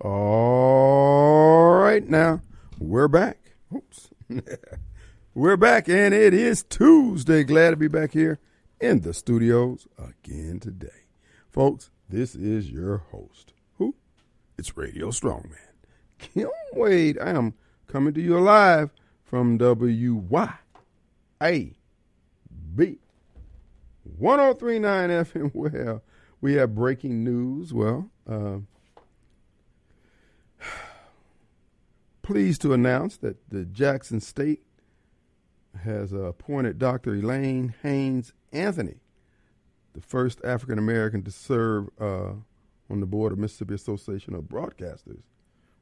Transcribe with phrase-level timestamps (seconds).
[0.00, 2.40] All right, now
[2.78, 3.52] we're back.
[3.74, 4.10] Oops.
[5.34, 7.44] we're back, and it is Tuesday.
[7.44, 8.40] Glad to be back here
[8.80, 11.06] in the studios again today.
[11.50, 13.52] Folks, this is your host.
[13.78, 13.94] Who?
[14.58, 15.56] It's Radio Strongman.
[16.18, 17.18] Kim Wade.
[17.20, 17.54] I am
[17.86, 18.90] coming to you live
[19.22, 20.58] from WYAB
[24.02, 25.52] 1039 FM.
[25.54, 26.02] Well,
[26.40, 27.72] we have breaking news.
[27.72, 28.58] Well, uh,
[32.22, 34.62] pleased to announce that the Jackson State
[35.82, 37.14] has appointed Dr.
[37.14, 38.96] Elayne Hayes Anthony,
[39.92, 42.32] the first African American to serve uh,
[42.90, 45.22] on the board of Mississippi Association of Broadcasters,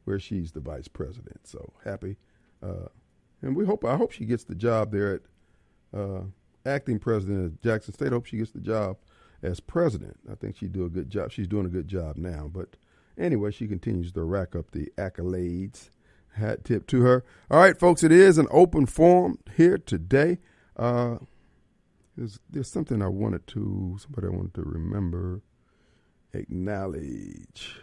[0.05, 1.47] where she's the vice president.
[1.47, 2.17] So happy,
[2.63, 2.89] uh,
[3.41, 5.21] and we hope I hope she gets the job there at
[5.99, 6.23] uh,
[6.67, 8.09] acting president of Jackson State.
[8.09, 8.97] I hope she gets the job
[9.43, 10.19] as president.
[10.31, 11.33] I think she'd do a good job.
[11.33, 12.77] She's doing a good job now, but
[13.19, 15.91] anyway, she continues to rack up the accolades
[16.35, 17.25] Hat tip to her.
[17.51, 20.39] All right, folks, it is an open forum here today.
[20.77, 21.17] Uh,
[22.17, 25.43] there's, there's something I wanted to, somebody I wanted to remember,
[26.33, 27.81] acknowledge.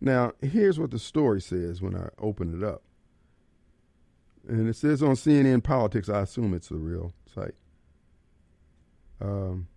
[0.00, 2.82] Now, here's what the story says when I open it up.
[4.48, 7.54] And it says on CNN Politics, I assume it's the real site.
[9.20, 9.68] Um,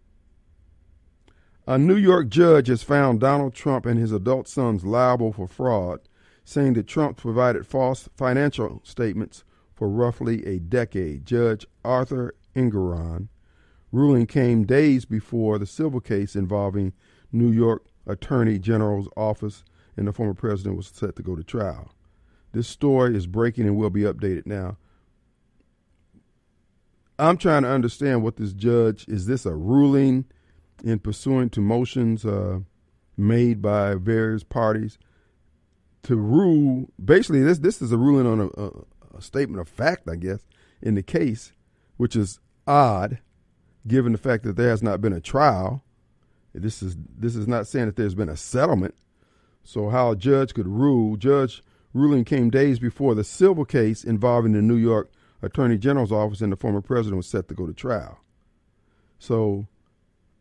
[1.67, 5.99] a New York judge has found Donald Trump and his adult sons liable for fraud,
[6.47, 9.43] saying that Trump provided false financial statements
[9.75, 11.25] for roughly a decade.
[11.25, 13.27] Judge Arthur Engoron
[13.91, 16.93] ruling came days before the civil case involving
[17.33, 19.65] New York Attorney General's office
[19.97, 21.91] and the former president was set to go to trial.
[22.53, 24.77] This story is breaking and will be updated now.
[27.19, 29.25] I'm trying to understand what this judge is.
[29.25, 30.23] This a ruling
[30.81, 32.59] in pursuant to motions uh,
[33.17, 34.97] made by various parties
[36.03, 36.89] to rule?
[37.03, 40.41] Basically, this this is a ruling on a, a, a statement of fact, I guess,
[40.81, 41.53] in the case,
[41.97, 43.19] which is odd
[43.87, 45.83] given the fact that there has not been a trial.
[46.53, 48.95] This is this is not saying that there's been a settlement.
[49.63, 51.61] So how a judge could rule, judge
[51.93, 56.51] ruling came days before the civil case involving the New York Attorney General's office and
[56.51, 58.19] the former president was set to go to trial.
[59.19, 59.67] So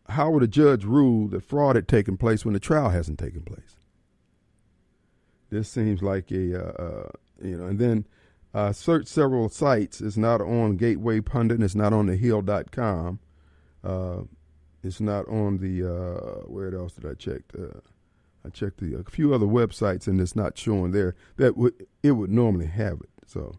[0.08, 3.42] how would a judge rule that fraud had taken place when the trial hasn't taken
[3.42, 3.75] place?
[5.50, 7.08] This seems like a uh, uh,
[7.42, 8.06] you know, and then
[8.54, 10.00] uh, search several sites.
[10.00, 11.62] It's not on Gateway Pundit.
[11.62, 13.20] It's not on the Hill.com.
[13.84, 14.22] Uh,
[14.82, 17.42] it's not on the uh, where else did I check?
[17.58, 17.80] Uh,
[18.44, 21.14] I checked the, a few other websites and it's not showing there.
[21.36, 23.10] That would it would normally have it.
[23.26, 23.58] So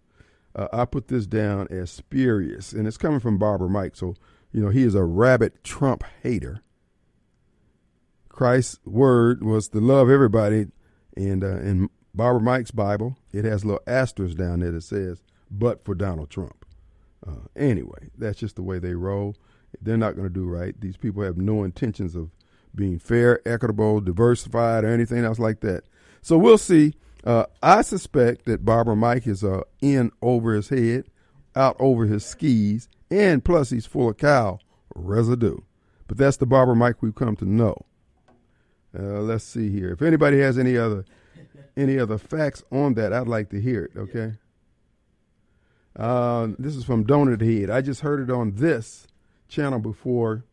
[0.55, 3.95] uh, I put this down as spurious, and it's coming from Barbara Mike.
[3.95, 4.15] So
[4.51, 6.61] you know he is a rabid Trump hater.
[8.29, 10.67] Christ's word was to love everybody,
[11.17, 15.21] and uh, in Barbara Mike's Bible, it has little asterisk down there that says,
[15.51, 16.65] "But for Donald Trump."
[17.25, 19.35] Uh, anyway, that's just the way they roll
[19.81, 20.79] they're not going to do right.
[20.79, 22.29] These people have no intentions of
[22.75, 25.83] being fair, equitable, diversified, or anything else like that.
[26.21, 26.93] So we'll see.
[27.23, 31.05] Uh, I suspect that Barbara Mike is uh, in over his head,
[31.55, 34.59] out over his skis, and plus he's full of cow
[34.95, 35.57] residue.
[36.07, 37.85] But that's the Barbara Mike we've come to know.
[38.97, 39.91] Uh, let's see here.
[39.91, 41.05] If anybody has any other
[41.75, 43.91] any other facts on that, I'd like to hear it.
[43.97, 44.33] Okay.
[45.95, 47.69] Uh, this is from Donut Head.
[47.69, 49.07] I just heard it on this
[49.47, 50.45] channel before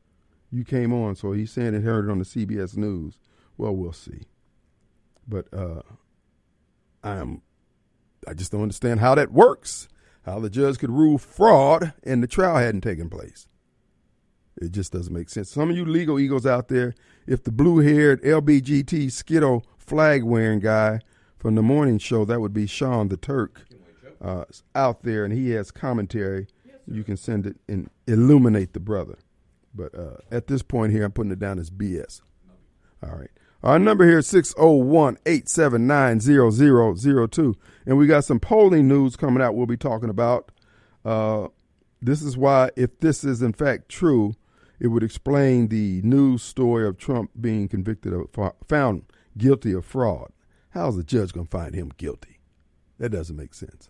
[0.51, 3.19] you came on, so he's saying he heard it on the CBS News.
[3.57, 4.23] Well, we'll see.
[5.27, 5.83] But uh,
[7.03, 7.43] I am,
[8.27, 9.89] I just don't understand how that works.
[10.25, 13.47] How the judge could rule fraud and the trial hadn't taken place.
[14.61, 15.51] It just doesn't make sense.
[15.51, 16.95] Some of you legal egos out there,
[17.27, 21.01] if the blue haired LBGT Skittle flag wearing guy
[21.37, 23.67] from the morning show, that would be Sean the Turk,
[24.21, 24.45] uh,
[24.75, 26.47] out there, and he has commentary.
[26.87, 29.19] You can send it and illuminate the brother.
[29.75, 32.21] But uh, at this point here, I'm putting it down as BS.
[33.03, 33.31] All right.
[33.63, 37.57] Our number here is 601 879 0002.
[37.87, 40.53] And we got some polling news coming out we'll be talking about.
[41.05, 41.49] Uh,
[42.01, 44.35] this is why, if this is in fact true,
[44.81, 48.29] it would explain the news story of Trump being convicted of,
[48.69, 49.05] found
[49.37, 50.31] guilty of fraud.
[50.71, 52.41] How's the judge going to find him guilty?
[52.99, 53.89] That doesn't make sense.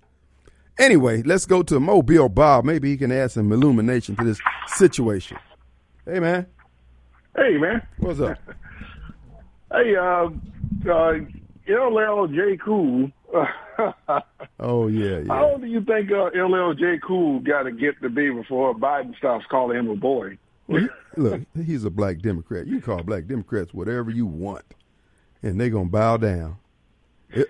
[0.78, 2.64] Anyway, let's go to Mobile Bob.
[2.64, 5.38] Maybe he can add some illumination to this situation.
[6.04, 6.46] Hey, man.
[7.36, 7.86] Hey, man.
[7.98, 8.36] What's up?
[9.72, 10.28] hey, uh,
[10.90, 11.12] uh,
[11.68, 12.58] LL J.
[12.62, 13.10] Cool.
[14.60, 15.24] oh, yeah, yeah.
[15.28, 16.98] How old do you think uh, LL J.
[17.06, 20.36] Cool got to get to be before Biden stops calling him a boy?
[20.66, 22.66] Well, look, he's a black Democrat.
[22.66, 24.64] You can call black Democrats whatever you want,
[25.42, 26.56] and they're going to bow down.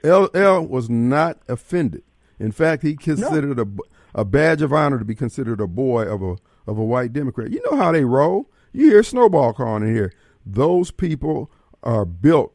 [0.02, 2.02] LL was not offended.
[2.38, 3.66] In fact, he considered no.
[4.14, 7.12] a, a badge of honor to be considered a boy of a of a white
[7.12, 7.50] Democrat.
[7.50, 8.50] You know how they roll.
[8.72, 10.12] You hear Snowball calling in here.
[10.44, 11.50] Those people
[11.82, 12.55] are built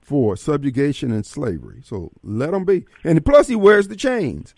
[0.00, 1.80] for subjugation and slavery.
[1.82, 2.84] So let them be.
[3.02, 4.54] And plus, he wears the chains.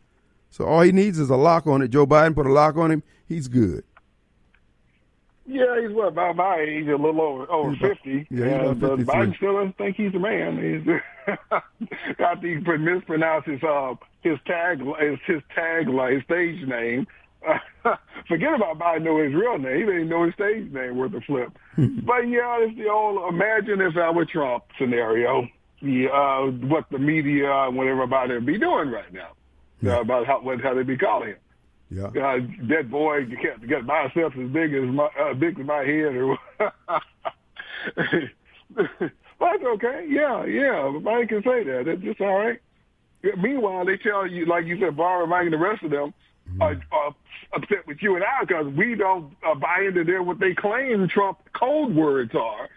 [0.50, 1.88] So all he needs is a lock on it.
[1.88, 3.02] Joe Biden put a lock on him.
[3.26, 3.84] He's good.
[5.46, 8.26] Yeah, he's what about my age, a little over over he's fifty.
[8.31, 10.58] yeah, he's about but Biden still doesn't think he's a man.
[10.58, 11.37] He's
[12.19, 17.06] I think he mispronounced his uh his tag his his tag like his stage name.
[18.28, 19.78] Forget about Biden know his real name.
[19.78, 21.56] He didn't know his stage name worth a flip.
[21.76, 25.49] but yeah, it's the old imagine if I were Trump scenario.
[25.81, 29.32] Yeah, uh, what the media and what everybody would be doing right now
[29.81, 29.96] yeah.
[29.96, 31.37] uh, about how what how they be calling him.
[31.88, 32.06] Yeah.
[32.06, 32.38] Uh,
[32.68, 36.38] that boy can't get myself as big as my uh, big as my head or
[39.40, 40.06] that's okay.
[40.08, 40.90] Yeah, yeah.
[41.00, 41.84] Mike can say that.
[41.86, 42.58] That's just all right.
[43.38, 46.12] Meanwhile, they tell you, like you said, Barbara, Mike, and the rest of them
[46.48, 46.62] mm-hmm.
[46.62, 47.14] are, are
[47.54, 51.08] upset with you and I because we don't uh, buy into their what they claim
[51.08, 52.68] Trump code words are.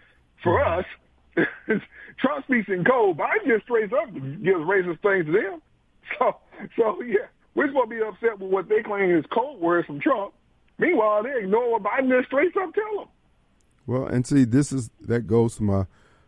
[0.42, 0.80] For mm-hmm.
[0.80, 1.80] us,
[2.20, 3.20] Trump speaks in code.
[3.20, 5.62] I just straight up gives racist things to them.
[6.18, 6.38] So,
[6.76, 10.00] so yeah, we're supposed to be upset with what they claim is code words from
[10.00, 10.32] Trump.
[10.78, 13.08] Meanwhile, they ignore what Biden just straight up tell them.
[13.86, 15.86] Well, and see, this is that goes to my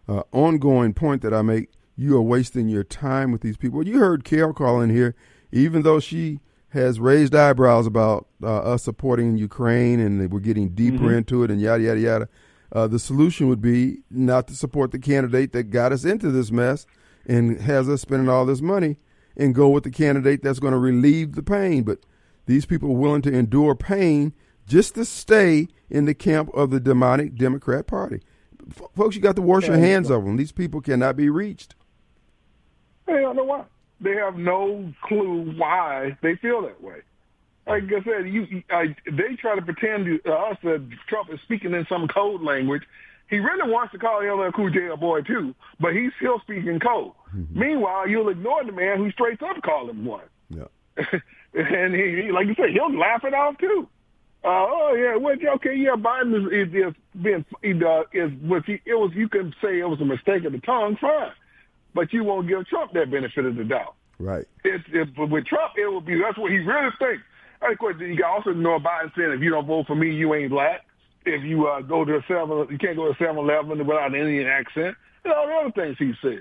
[0.09, 1.71] uh, ongoing point that I make.
[1.97, 3.87] You are wasting your time with these people.
[3.87, 5.15] You heard Carol call in here,
[5.53, 6.41] even though she
[6.71, 11.19] has raised eyebrows about uh, us supporting Ukraine and we're getting deeper mm-hmm.
[11.19, 12.29] into it and yada yada yada.
[12.73, 16.51] Uh, the solution would be not to support the candidate that got us into this
[16.51, 16.87] mess
[17.27, 18.97] and has us spending all this money
[19.37, 21.83] and go with the candidate that's going to relieve the pain.
[21.83, 22.01] But
[22.47, 24.33] these people are willing to endure pain
[24.67, 28.21] just to stay in the camp of the demonic Democrat Party.
[28.71, 30.37] F- folks, you got to wash your hands of them.
[30.37, 31.75] These people cannot be reached.
[33.07, 33.65] Hey, I don't know why.
[34.01, 37.03] They have no clue why they feel that way.
[37.67, 41.39] Like I said, you, I, they try to pretend to uh, us that Trump is
[41.45, 42.83] speaking in some code language
[43.33, 46.79] he really wants to call LL Cool J a boy too, but he's still speaking
[46.79, 47.13] code.
[47.35, 47.59] Mm-hmm.
[47.59, 50.29] Meanwhile, you'll ignore the man who straight up called him one.
[50.51, 50.69] Yeah.
[51.55, 53.89] and he, like you said, he'll laugh it off too.
[54.45, 58.75] Uh, oh yeah, well, okay, yeah, Biden is, is, is being uh, is was he,
[58.85, 61.33] it was you can say it was a mistake of the tongue, fine,
[61.95, 63.95] but you won't give Trump that benefit of the doubt.
[64.19, 64.45] Right.
[64.63, 67.25] It, it, with Trump, it will be that's what he really thinks.
[67.63, 70.35] And of course, you also ignore Biden saying, if you don't vote for me, you
[70.35, 70.85] ain't black
[71.25, 74.15] if you uh, go to a seven, you can't go to Seven Eleven without an
[74.15, 74.97] Indian accent.
[75.25, 76.41] And all the other things he said.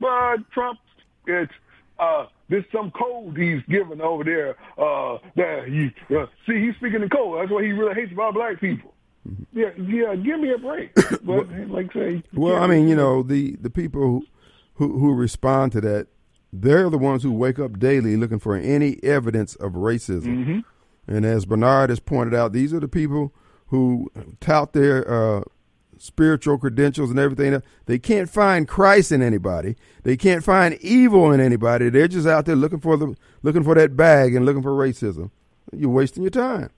[0.00, 0.78] But Trump,
[1.26, 1.52] it's
[1.98, 4.56] uh, there's some code he's giving over there.
[4.78, 7.40] Uh, that he uh, see he's speaking in code.
[7.40, 8.94] That's why he really hates about black people.
[9.52, 10.14] Yeah, yeah.
[10.16, 10.92] Give me a break.
[11.22, 14.26] But well, like say, well, I mean, you know, the the people who,
[14.74, 16.08] who who respond to that,
[16.52, 20.24] they're the ones who wake up daily looking for any evidence of racism.
[20.24, 20.60] Mm-hmm.
[21.14, 23.32] And as Bernard has pointed out, these are the people
[23.70, 24.10] who
[24.40, 25.42] tout their uh,
[25.98, 27.62] spiritual credentials and everything.
[27.86, 29.76] They can't find Christ in anybody.
[30.02, 31.88] They can't find evil in anybody.
[31.88, 35.30] They're just out there looking for the looking for that bag and looking for racism.
[35.72, 36.70] You're wasting your time.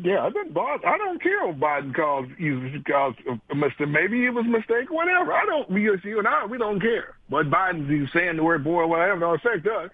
[0.00, 3.16] Yeah, I think Biden, I don't care if Biden calls you calls
[3.50, 3.88] a mistake.
[3.88, 5.32] Maybe it was a mistake, whatever.
[5.32, 5.68] I don't.
[5.70, 7.16] We, you and I, we don't care.
[7.28, 9.90] But Biden's saying the word boy, whatever, don't us.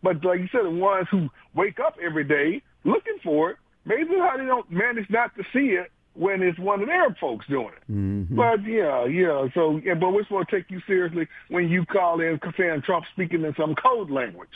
[0.00, 3.56] But like you said, the ones who wake up every day looking for it,
[3.88, 7.46] maybe how they don't manage not to see it when it's one of their folks
[7.48, 7.92] doing it.
[7.92, 8.36] Mm-hmm.
[8.36, 9.48] But yeah, yeah.
[9.54, 13.06] So, yeah, but we're supposed to take you seriously when you call in saying Trump
[13.12, 14.50] speaking in some code language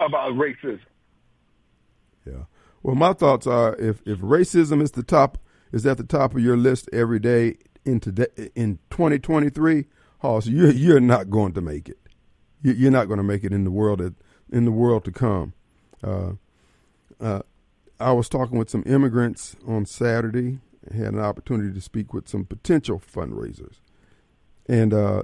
[0.00, 0.80] about racism.
[2.24, 2.44] Yeah.
[2.82, 5.38] Well, my thoughts are if, if racism is the top
[5.72, 9.86] is at the top of your list every day in today in 2023,
[10.18, 11.98] Hoss, you're you're not going to make it.
[12.62, 14.00] You're not going to make it in the world
[14.50, 15.52] in the world to come.
[16.02, 16.32] Uh,
[17.20, 17.42] uh,
[17.98, 20.58] I was talking with some immigrants on Saturday.
[20.90, 23.80] I had an opportunity to speak with some potential fundraisers,
[24.66, 25.22] and uh,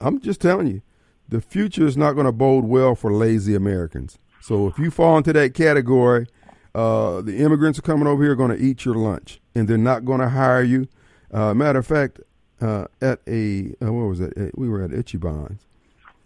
[0.00, 0.82] I'm just telling you,
[1.28, 4.18] the future is not going to bode well for lazy Americans.
[4.40, 6.28] So if you fall into that category
[6.76, 10.04] uh, the immigrants are coming over here going to eat your lunch, and they're not
[10.04, 10.86] going to hire you.
[11.32, 12.20] Uh, matter of fact,
[12.60, 14.52] uh, at a uh, what was it?
[14.54, 15.64] We were at Ichiban's,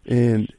[0.06, 0.52] and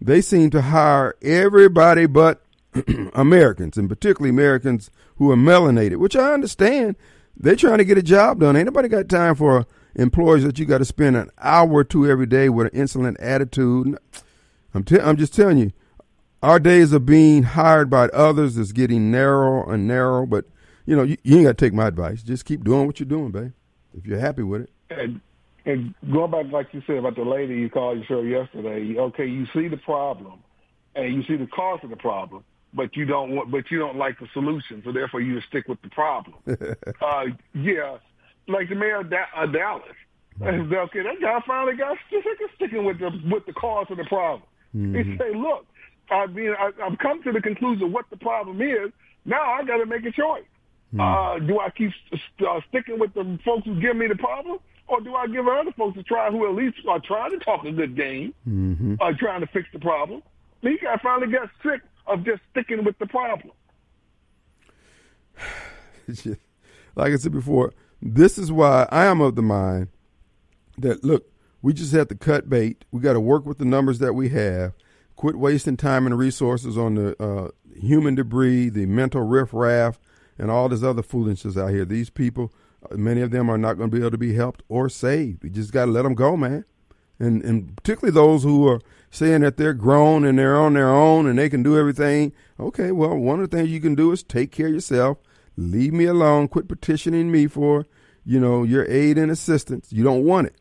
[0.00, 2.42] they seem to hire everybody but
[3.14, 6.96] Americans, and particularly Americans who are melanated, which I understand.
[7.36, 8.56] They're trying to get a job done.
[8.56, 12.08] Ain't nobody got time for employees that you got to spend an hour or two
[12.08, 13.96] every day with an insolent attitude.
[14.74, 15.72] I'm, t- I'm just telling you,
[16.42, 20.26] our days of being hired by others is getting narrow and narrow.
[20.26, 20.46] But
[20.86, 22.22] you know, you, you ain't got to take my advice.
[22.22, 23.52] Just keep doing what you're doing, babe.
[23.96, 24.70] If you're happy with it.
[24.90, 25.20] And,
[25.64, 28.96] and going back, like you said about the lady you called your show yesterday.
[28.98, 30.40] Okay, you see the problem,
[30.94, 33.96] and you see the cause of the problem, but you don't want, but you don't
[33.96, 34.82] like the solution.
[34.84, 36.36] So therefore, you stick with the problem.
[36.46, 37.24] uh,
[37.54, 37.98] yeah,
[38.48, 39.84] like the mayor of da- uh, Dallas.
[40.40, 40.72] Mm-hmm.
[40.72, 44.04] Okay, that guy finally got sick of sticking with the with the cause of the
[44.04, 44.42] problem.
[44.74, 45.12] Mm-hmm.
[45.12, 45.66] He say, look,
[46.10, 48.90] I mean, I, I've come to the conclusion of what the problem is.
[49.24, 50.44] Now I got to make a choice.
[50.94, 51.00] Mm.
[51.00, 54.58] Uh, do I keep uh, sticking with the folks who give me the problem,
[54.88, 57.64] or do I give other folks a try who at least are trying to talk
[57.64, 58.94] a good game, mm-hmm.
[59.00, 60.22] uh, trying to fix the problem?
[60.62, 63.52] He got finally got sick of just sticking with the problem.
[66.96, 69.88] like I said before, this is why I am of the mind
[70.78, 71.30] that look,
[71.62, 72.84] we just have to cut bait.
[72.90, 74.72] We got to work with the numbers that we have
[75.20, 80.00] Quit wasting time and resources on the uh, human debris, the mental riffraff,
[80.38, 81.84] and all this other foolishness out here.
[81.84, 82.54] These people,
[82.90, 85.42] uh, many of them are not going to be able to be helped or saved.
[85.42, 86.64] We just got to let them go, man.
[87.20, 91.26] And and particularly those who are saying that they're grown and they're on their own
[91.26, 92.32] and they can do everything.
[92.58, 95.18] Okay, well, one of the things you can do is take care of yourself.
[95.56, 96.48] Leave me alone.
[96.48, 97.86] Quit petitioning me for,
[98.24, 99.92] you know, your aid and assistance.
[99.92, 100.56] You don't want it.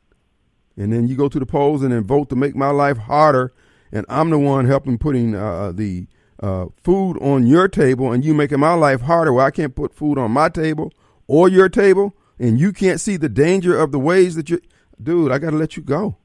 [0.77, 3.53] And then you go to the polls and then vote to make my life harder
[3.91, 6.07] and I'm the one helping putting uh, uh, the
[6.41, 9.93] uh, food on your table, and you making my life harder where I can't put
[9.93, 10.93] food on my table
[11.27, 14.61] or your table, and you can't see the danger of the ways that you,
[15.01, 15.31] dude.
[15.31, 16.17] I got to let you go.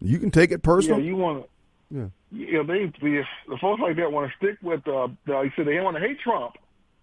[0.00, 0.98] You can take it personal.
[0.98, 1.48] Yeah, you want to.
[1.90, 2.06] Yeah.
[2.32, 4.86] Yeah, they the, the folks like that want to stick with.
[4.86, 6.56] Uh, you said they want to hate Trump,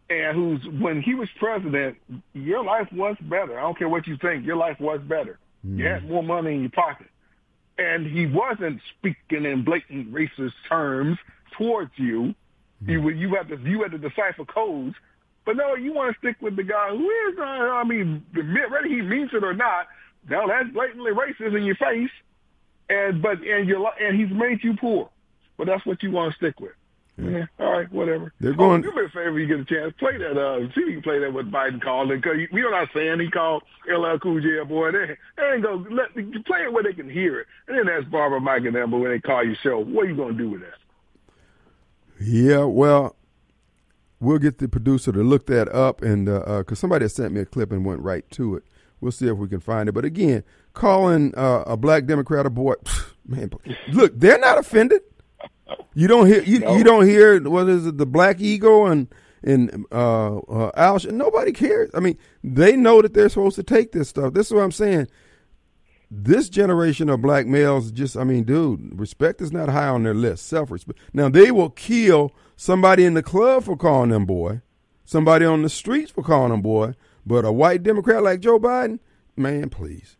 [0.09, 1.97] and who's when he was president,
[2.33, 3.57] your life was better.
[3.57, 5.39] I don't care what you think, your life was better.
[5.65, 5.79] Mm.
[5.79, 7.07] You had more money in your pocket
[7.77, 11.17] and he wasn't speaking in blatant racist terms
[11.57, 12.35] towards you.
[12.83, 12.89] Mm-hmm.
[12.89, 14.95] You you had to you had to decipher codes.
[15.45, 18.87] But no, you want to stick with the guy who is, uh, I mean, whether
[18.87, 19.87] he means it or not,
[20.29, 22.09] now that's blatantly racist in your face,
[22.89, 25.09] and but and you and he's made you poor,
[25.57, 26.73] but that's what you want to stick with.
[27.17, 27.29] Yeah.
[27.29, 27.45] yeah.
[27.59, 27.91] All right.
[27.91, 28.33] Whatever.
[28.39, 28.83] They're going.
[28.85, 29.39] Oh, do me a favor.
[29.39, 29.93] You get a chance.
[29.99, 30.37] Play that.
[30.37, 32.21] Uh, see if you can play that with Biden calling.
[32.21, 34.91] Cause we are not saying he called LL Cool J boy.
[34.91, 36.13] They, they ain't go let
[36.45, 38.73] play it where they can hear it, and then ask Barbara Mike and.
[38.73, 40.79] But when they call your show, what are you gonna do with that?
[42.19, 42.63] Yeah.
[42.63, 43.15] Well,
[44.19, 47.41] we'll get the producer to look that up, and because uh, uh, somebody sent me
[47.41, 48.63] a clip and went right to it.
[48.99, 49.91] We'll see if we can find it.
[49.91, 52.73] But again, calling uh, a black Democrat a boy,
[53.25, 53.51] man,
[53.91, 55.01] look, they're not offended.
[55.93, 56.75] You don't hear you, no.
[56.75, 59.07] you don't hear what is it the Black Eagle and
[59.43, 60.99] and uh, uh, Al.
[61.11, 61.89] Nobody cares.
[61.93, 64.33] I mean, they know that they're supposed to take this stuff.
[64.33, 65.07] This is what I'm saying.
[66.09, 70.13] This generation of black males, just I mean, dude, respect is not high on their
[70.13, 70.45] list.
[70.45, 70.99] Self respect.
[71.11, 74.61] Now they will kill somebody in the club for calling them boy,
[75.05, 76.93] somebody on the streets for calling them boy,
[77.25, 78.99] but a white Democrat like Joe Biden,
[79.35, 80.17] man, please.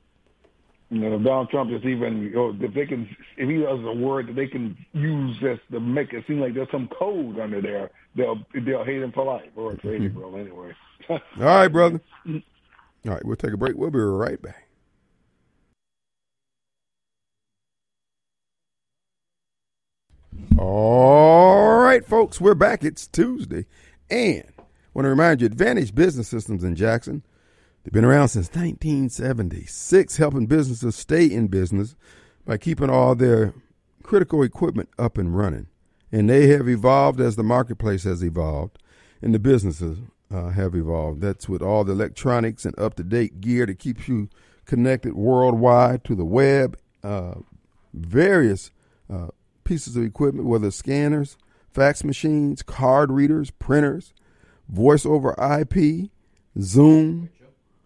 [0.93, 3.93] You know, Donald Trump is even, you know, if they can, if he has a
[3.93, 7.61] word that they can use just to make it seem like there's some code under
[7.61, 10.19] there, they'll they'll hate him for life or crazy mm-hmm.
[10.19, 10.73] bro anyway.
[11.09, 11.99] All right, brother.
[12.27, 12.41] All
[13.05, 13.75] right, we'll take a break.
[13.75, 14.67] We'll be right back.
[20.59, 22.83] All right, folks, we're back.
[22.83, 23.65] It's Tuesday.
[24.11, 27.23] And I want to remind you Advantage Business Systems in Jackson.
[27.83, 31.95] They've been around since 1976, helping businesses stay in business
[32.45, 33.53] by keeping all their
[34.03, 35.67] critical equipment up and running.
[36.11, 38.77] And they have evolved as the marketplace has evolved
[39.21, 39.99] and the businesses
[40.31, 41.21] uh, have evolved.
[41.21, 44.29] That's with all the electronics and up to date gear that keeps you
[44.65, 47.35] connected worldwide to the web, uh,
[47.93, 48.71] various
[49.11, 49.27] uh,
[49.65, 51.37] pieces of equipment, whether scanners,
[51.73, 54.13] fax machines, card readers, printers,
[54.69, 56.09] voice over IP,
[56.59, 57.29] Zoom,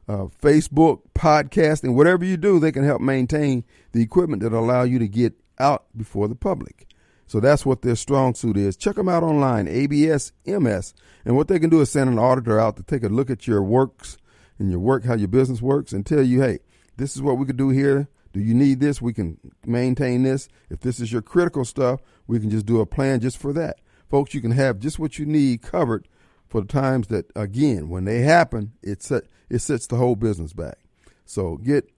[0.07, 4.99] uh, Facebook, podcasting, whatever you do, they can help maintain the equipment that allow you
[4.99, 6.87] to get out before the public.
[7.27, 8.77] So that's what their strong suit is.
[8.77, 10.93] Check them out online, ABS MS.
[11.25, 13.47] And what they can do is send an auditor out to take a look at
[13.47, 14.17] your works
[14.57, 16.59] and your work, how your business works, and tell you, hey,
[16.95, 18.07] this is what we could do here.
[18.31, 19.01] Do you need this?
[19.01, 20.47] We can maintain this.
[20.69, 23.81] If this is your critical stuff, we can just do a plan just for that.
[24.09, 26.07] Folks, you can have just what you need covered
[26.47, 30.53] for the times that, again, when they happen, it, set, it sets the whole business
[30.53, 30.77] back.
[31.25, 31.89] So get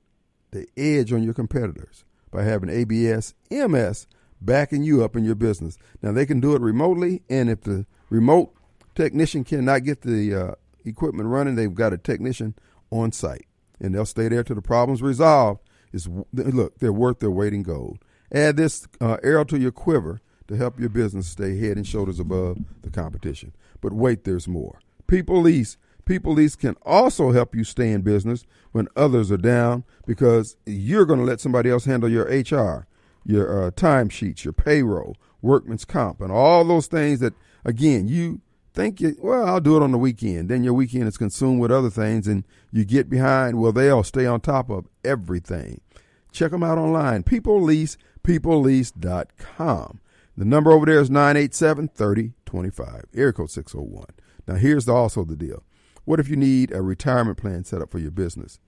[0.51, 4.07] the edge on your competitors by having ABS MS
[4.41, 5.77] backing you up in your business.
[6.01, 8.53] Now, they can do it remotely, and if the remote
[8.95, 12.55] technician cannot get the uh, equipment running, they've got a technician
[12.91, 13.47] on site,
[13.79, 15.61] and they'll stay there till the problem's resolved.
[15.91, 17.99] Is look, they're worth their weight in gold.
[18.31, 22.19] Add this uh, arrow to your quiver to help your business stay head and shoulders
[22.19, 23.53] above the competition.
[23.81, 24.79] But wait, there's more.
[25.07, 25.77] People Lease.
[26.09, 31.05] People Lease can also help you stay in business when others are down because you're
[31.05, 32.87] going to let somebody else handle your HR,
[33.23, 38.41] your uh, timesheets, your payroll, workman's comp, and all those things that, again, you
[38.73, 40.49] think, you, well, I'll do it on the weekend.
[40.49, 43.61] Then your weekend is consumed with other things and you get behind.
[43.61, 45.79] Well, they'll stay on top of everything.
[46.31, 47.21] Check them out online.
[47.21, 49.99] People Lease, peoplelease.com.
[50.35, 54.05] The number over there is 987 3025, area code 601.
[54.47, 55.63] Now, here's the, also the deal.
[56.09, 58.59] What if you need a retirement plan set up for your business?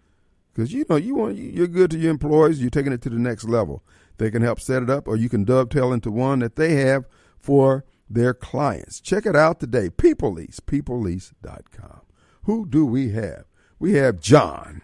[0.53, 3.17] Because you know you want you're good to your employees, you're taking it to the
[3.17, 3.83] next level.
[4.19, 7.05] They can help set it up, or you can dovetail into one that they have
[7.39, 9.01] for their clients.
[9.01, 9.89] Check it out today.
[9.89, 12.01] People Lease, peoplelease.com.
[12.43, 13.45] Who do we have?
[13.79, 14.83] We have John.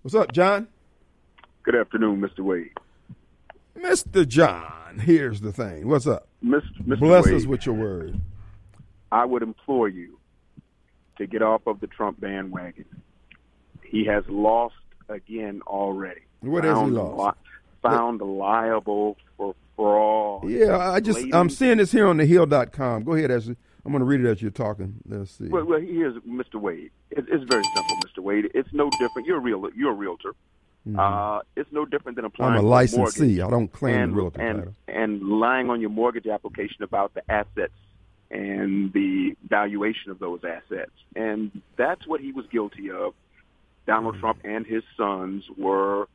[0.00, 0.66] What's up, John?
[1.62, 2.40] Good afternoon, Mr.
[2.42, 2.72] Wade.
[3.76, 4.26] Mr.
[4.26, 5.88] John, here's the thing.
[5.88, 6.28] What's up?
[6.42, 6.62] Mr.
[6.86, 7.00] Mr.
[7.00, 8.18] Bless Wade, us with your word.
[9.12, 10.16] I would implore you
[11.20, 12.86] to get off of the Trump bandwagon.
[13.84, 14.74] He has lost
[15.08, 16.22] again already.
[16.40, 17.36] What has he lost?
[17.38, 17.50] li-
[17.82, 20.48] found liable for fraud.
[20.48, 23.04] Yeah, I just I'm seeing this here on thehill.com.
[23.04, 23.56] Go ahead, Ashley.
[23.84, 24.94] I'm going to read it as you're talking.
[25.06, 25.48] Let's see.
[25.48, 26.56] Well, well, here's Mr.
[26.56, 26.90] Wade.
[27.10, 28.22] It, it's very simple, Mr.
[28.22, 28.50] Wade.
[28.54, 29.26] It's no different.
[29.26, 29.68] You're a real.
[29.76, 30.32] You're a realtor.
[30.98, 32.58] Uh, it's no different than applying Mm-hmm.
[32.60, 32.98] I'm a licensee.
[33.26, 34.74] mortgage I don't claim and, the realtor and, title.
[34.88, 37.74] and lying on your mortgage application about the assets
[38.30, 40.92] and the valuation of those assets.
[41.16, 43.14] And that's what he was guilty of.
[43.86, 44.20] Donald Mm-hmm.
[44.20, 46.08] Trump and his sons were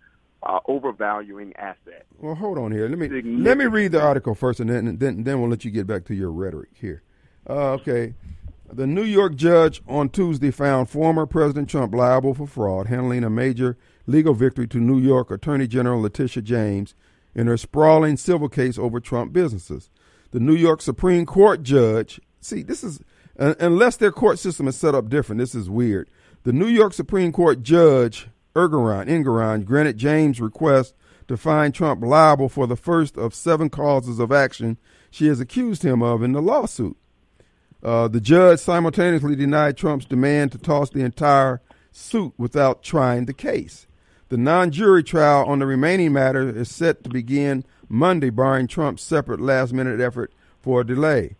[0.43, 2.05] uh, overvaluing assets.
[2.19, 2.87] Well, hold on here.
[2.87, 5.71] Let me let me read the article first, and then then then we'll let you
[5.71, 7.01] get back to your rhetoric here.
[7.49, 8.13] Uh, okay.
[8.71, 13.29] The New York judge on Tuesday found former President Trump liable for fraud, handling a
[13.29, 16.95] major legal victory to New York Attorney General Letitia James
[17.35, 19.89] in her sprawling civil case over Trump businesses.
[20.35, 22.99] The New York Supreme Court judge, see, this is
[23.37, 25.39] unless their court system is set up different.
[25.39, 26.09] This is weird.
[26.43, 30.93] The New York Supreme Court judge Ergeron, Engoron granted James' request
[31.29, 34.77] to find Trump liable for the first of seven causes of action
[35.09, 36.97] she has accused him of in the lawsuit.
[37.81, 41.61] Uh, the judge simultaneously denied Trump's demand to toss the entire
[41.93, 43.87] suit without trying the case.
[44.27, 47.63] The non jury trial on the remaining matter is set to begin
[47.95, 50.31] Monday, barring Trump's separate last minute effort
[50.61, 51.35] for a delay.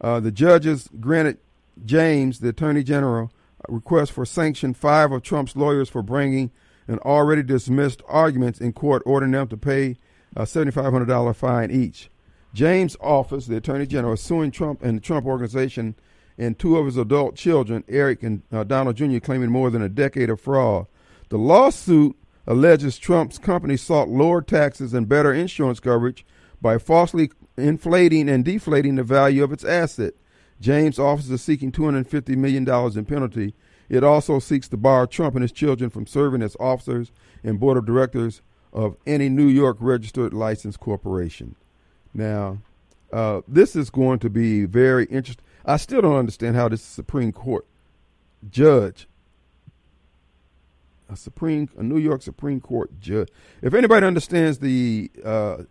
[0.00, 1.38] Uh, the judges granted
[1.84, 3.30] James, the Attorney General,
[3.68, 6.50] a request for sanction five of Trump's lawyers for bringing
[6.88, 9.96] an already dismissed arguments in court, ordering them to pay
[10.36, 12.10] a $7,500 fine each.
[12.54, 15.94] James' office, the Attorney General, is suing Trump and the Trump Organization
[16.38, 19.88] and two of his adult children, Eric and uh, Donald Jr., claiming more than a
[19.88, 20.86] decade of fraud.
[21.28, 26.24] The lawsuit alleges Trump's company sought lower taxes and better insurance coverage
[26.60, 30.14] by falsely inflating and deflating the value of its asset.
[30.60, 33.54] James' office is seeking $250 million in penalty.
[33.88, 37.10] It also seeks to bar Trump and his children from serving as officers
[37.42, 41.56] and board of directors of any New York registered licensed corporation.
[42.14, 42.58] Now,
[43.12, 45.44] uh, this is going to be very interesting.
[45.64, 47.66] I still don't understand how this Supreme Court
[48.48, 49.06] judge,
[51.12, 53.28] a Supreme, a New York Supreme Court judge.
[53.60, 55.64] If anybody understands the uh,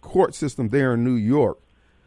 [0.00, 1.58] court system there in New York,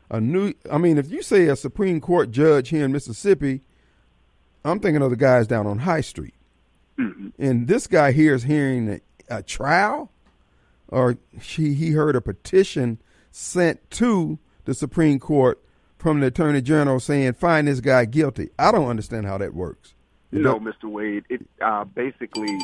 [0.09, 3.61] a new, I mean, if you say a Supreme Court judge here in Mississippi,
[4.65, 6.33] I'm thinking of the guys down on High Street.
[6.97, 7.33] Mhm.
[7.37, 10.11] And this guy here is hearing a, a trial,
[10.87, 12.99] or she, he heard a petition
[13.31, 15.63] sent to the Supreme Court
[15.97, 18.49] from the Attorney General saying, find this guy guilty.
[18.57, 19.93] I don't understand how that works.
[20.31, 20.85] No, Mr.
[20.85, 21.25] Wade.
[21.29, 22.57] It uh, basically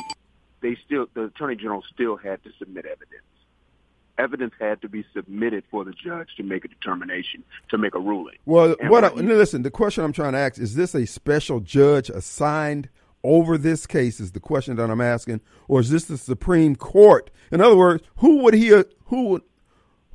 [0.60, 3.22] they still the attorney general still had to submit evidence.
[4.18, 7.98] Evidence had to be submitted for the judge to make a determination to make a
[8.00, 8.36] ruling.
[8.46, 9.04] Well, And what?
[9.04, 12.88] I, he- listen, the question I'm trying to ask is: This a special judge assigned
[13.22, 14.20] over this case?
[14.20, 17.30] Is the question that I'm asking, or is this the Supreme Court?
[17.52, 18.68] In other words, who would he?
[19.06, 19.42] who would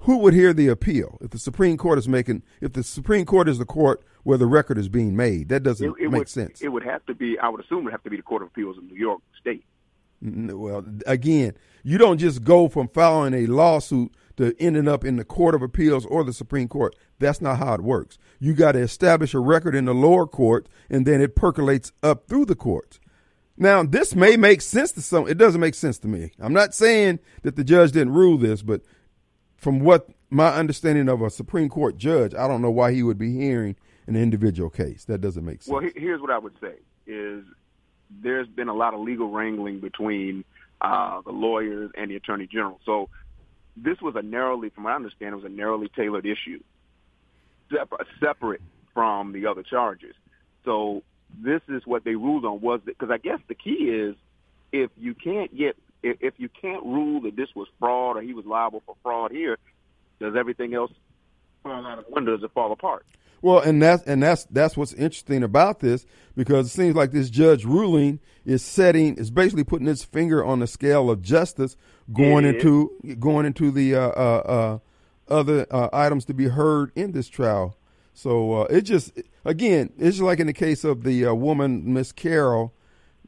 [0.02, 2.44] who would hear the appeal if the Supreme Court is making?
[2.60, 5.86] If the Supreme Court is the court where the record is being made, that doesn't
[5.86, 6.62] It, it make would, sense.
[6.62, 7.38] It would have to be.
[7.40, 9.22] I would assume it would have to be the Court of Appeals in New York
[9.40, 9.64] State.
[10.22, 15.26] Well, again, you don't just go from filing a lawsuit to ending up in the
[15.26, 16.96] Court of Appeals or the Supreme Court.
[17.20, 18.18] That's not how it works.
[18.40, 22.28] You got to establish a record in the lower court, and then it percolates up
[22.28, 23.00] through the courts.
[23.58, 25.28] Now, this may make sense to some.
[25.28, 26.32] It doesn't make sense to me.
[26.40, 28.82] I'm not saying that the judge didn't rule this, but
[29.62, 33.20] from what my understanding of a Supreme Court judge, I don't know why he would
[33.20, 33.76] be hearing
[34.08, 35.06] an individual case.
[35.06, 35.72] That doesn't make sense.
[35.72, 36.74] Well, here's what I would say:
[37.06, 37.46] is
[38.10, 40.44] there's been a lot of legal wrangling between
[40.82, 42.80] uh, the lawyers and the attorney general.
[42.86, 43.10] So
[43.78, 46.62] this was a narrowly, from what I understand, it was a narrowly tailored issue,
[47.72, 48.62] separate, separate
[48.96, 50.16] from the other charges.
[50.66, 51.04] So
[51.40, 54.16] this is what they ruled on was because I guess the key is
[54.72, 58.34] if you can't get if, if you can't rule that this was fraud or he
[58.34, 59.58] was liable for fraud here,
[60.20, 60.92] does everything else
[61.64, 63.06] fall out of when does it fall apart?
[63.42, 67.30] Well, and that's and that's that's what's interesting about this because it seems like this
[67.30, 71.76] judge ruling is setting is basically putting its finger on the scale of justice
[72.14, 72.64] going It is.
[72.64, 74.80] into going into the uh, uh,
[75.30, 77.76] uh, other uh, items to be heard in this trial.
[78.14, 81.94] So uh, it just again, it's just like in the case of the uh, woman
[81.94, 82.74] Miss Carroll,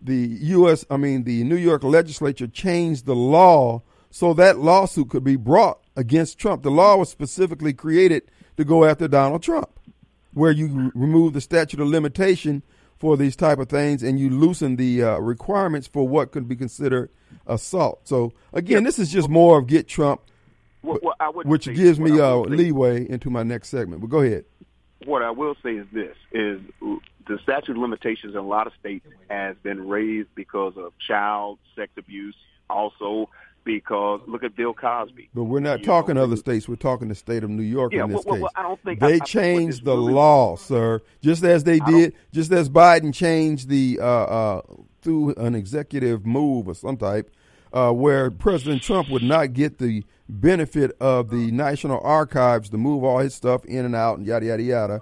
[0.04, 0.86] the U.S.
[0.90, 5.80] I mean the New York legislature changed the law so that lawsuit could be brought
[5.96, 6.64] against Trump.
[6.64, 8.24] The law was specifically created
[8.58, 9.70] to go after Donald Trump
[10.34, 12.64] where you remove the statute of limitation
[13.00, 16.56] for these type of things and you loosen the uh, requirements for what could be
[16.56, 17.10] considered
[17.48, 18.08] assault.
[18.08, 20.22] So again, this is just more of get Trump,
[20.82, 24.02] Well, well, which gives me uh, leeway into my next segment.
[24.02, 24.46] But go ahead.
[25.06, 28.74] What I will say is this: is the statute of limitations in a lot of
[28.80, 32.36] states has been raised because of child sex abuse,
[32.70, 33.30] also
[33.66, 35.30] because look at Bill Cosby.
[35.34, 36.68] But we're not You talking know, other states.
[36.68, 38.42] We're talking the state of New York Yeah, in this well, case.
[38.42, 41.02] well, I don't think- I- I they think changed the really- law, sir.
[41.22, 44.62] Just as they did, just as Biden changed the uh, uh,
[45.02, 47.30] through an executive move of some type,
[47.72, 53.04] uh, where President Trump would not get the benefit of the National Archives to move
[53.04, 55.02] all his stuff in and out and yada yada yada.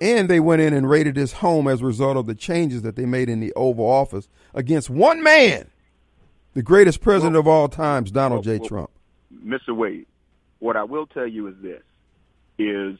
[0.00, 2.96] And they went in and raided his home as a result of the changes that
[2.96, 5.70] they made in the Oval Office against one man,
[6.54, 8.58] the greatest president of all times, Donald J.
[8.58, 8.90] well, Trump.
[9.44, 9.76] Mr.
[9.76, 10.06] Wade,
[10.58, 11.82] what I will tell you is this:
[12.58, 12.98] is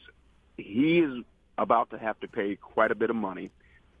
[0.57, 1.23] he is
[1.57, 3.51] about to have to pay quite a bit of money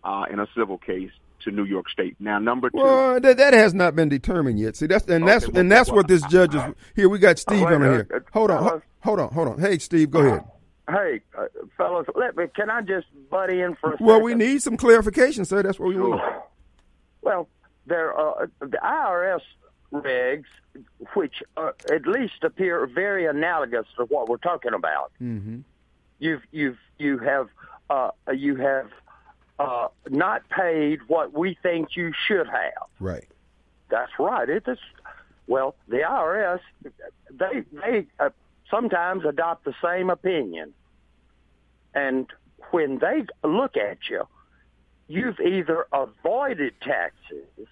[0.03, 1.11] uh, in a civil case
[1.43, 2.15] to New York State.
[2.19, 2.77] Now, number two.
[2.77, 4.75] Well, that, that has not been determined yet.
[4.75, 6.61] See, that's and that's well, and that's well, what this judge is.
[6.95, 8.07] Here we got Steve wait, on uh, here.
[8.13, 8.83] uh, Hold on, fellas.
[9.01, 9.59] hold on, hold on.
[9.59, 10.43] Hey, Steve, go ahead.
[10.89, 11.45] Hey, uh,
[11.77, 12.45] fellas, let me.
[12.55, 14.23] Can I just butt in for a Well, second?
[14.23, 15.63] we need some clarification, sir.
[15.63, 16.21] That's what we want.
[17.21, 17.47] Well,
[17.87, 19.39] there are the IRS
[19.93, 20.43] regs,
[21.13, 25.13] which uh, at least appear very analogous to what we're talking about.
[25.21, 25.59] Mm-hmm.
[26.19, 27.47] You've you've you have
[27.89, 28.89] uh, you have
[29.59, 32.87] uh, not paid what we think you should have.
[32.99, 33.27] Right.
[33.89, 34.49] That's right.
[34.49, 34.79] It is.
[35.45, 36.61] Well, the IRS
[37.31, 38.29] they they uh,
[38.71, 40.73] sometimes adopt the same opinion,
[41.93, 42.27] and
[42.71, 44.27] when they look at you,
[45.07, 47.67] you've either avoided taxes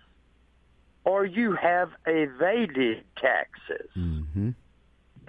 [1.03, 3.89] or you have evaded taxes.
[3.97, 4.51] Mm-hmm.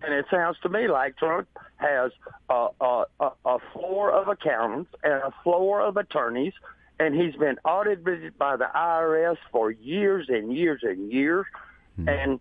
[0.04, 2.10] And it sounds to me like Trump has
[2.48, 3.04] a, a,
[3.44, 6.52] a, floor of accountants and a floor of attorneys,
[6.98, 11.46] and he's been audited by the IRS for years and years and years.
[12.06, 12.40] And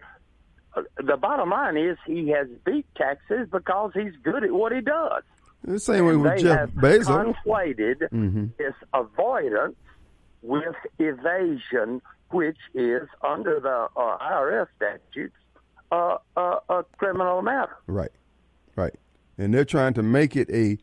[0.76, 4.82] uh, the bottom line is he has beat taxes because he's good at what he
[4.82, 5.24] does.
[5.64, 7.36] The same way with they Jeff have Bezos.
[7.46, 8.56] conflated Mhm.
[8.58, 9.76] this avoidance
[10.42, 15.36] with evasion, which is under the uh, IRS statutes
[15.92, 17.78] uh, uh, a criminal matter.
[17.88, 18.12] Right.
[18.76, 18.94] Right.
[19.38, 20.78] And they're trying to make it a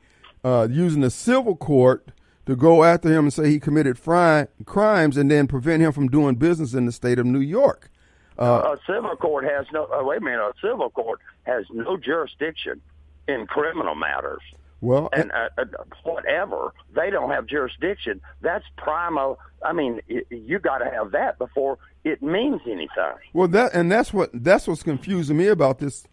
[0.45, 2.11] uh, using the civil court
[2.47, 6.09] to go after him and say he committed fri- crimes and then prevent him from
[6.09, 7.91] doing business in the state of New York.
[8.39, 9.85] Uh, a civil court has no.
[9.87, 10.41] Uh, wait a minute.
[10.41, 12.81] A civil court has no jurisdiction
[13.27, 14.43] in criminal matters.
[14.81, 15.65] Well, and uh, uh,
[16.05, 18.21] whatever they don't have jurisdiction.
[18.41, 19.39] That's primal.
[19.65, 23.15] I mean, you got to have that before it means anything.
[23.33, 26.07] Well, that and that's what that's what's confusing me about this.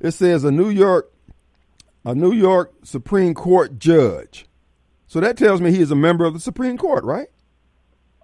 [0.00, 1.12] It says a New York,
[2.04, 4.46] a New York Supreme Court judge.
[5.08, 7.28] So that tells me he is a member of the Supreme Court, right?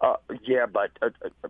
[0.00, 1.10] Uh, yeah, but uh,
[1.44, 1.48] uh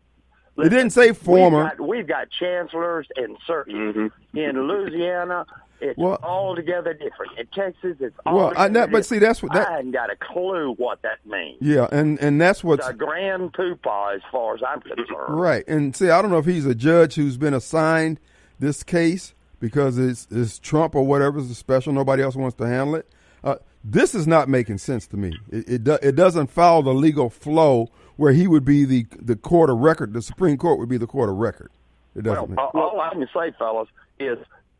[0.59, 1.63] it didn't say former.
[1.63, 4.37] We've got, we've got chancellors and searches mm-hmm.
[4.37, 5.47] in Louisiana.
[5.81, 7.39] It's well, altogether different.
[7.39, 10.17] In Texas, it's all well, I, but see, that's what that, I hadn't got a
[10.17, 11.59] clue what that means.
[11.61, 15.07] Yeah, and and that's what a grand poopah, as far as I'm concerned.
[15.29, 18.19] Right, and see, I don't know if he's a judge who's been assigned
[18.59, 21.93] this case because it's it's Trump or whatever is special.
[21.93, 23.09] Nobody else wants to handle it.
[23.45, 25.33] Uh, this is not making sense to me.
[25.51, 29.37] It it, do, it doesn't follow the legal flow where he would be the the
[29.37, 30.13] court of record.
[30.13, 31.71] The Supreme Court would be the court of record.
[32.17, 32.57] It doesn't.
[32.57, 33.89] Well, all I can say, fellas,
[34.19, 34.39] is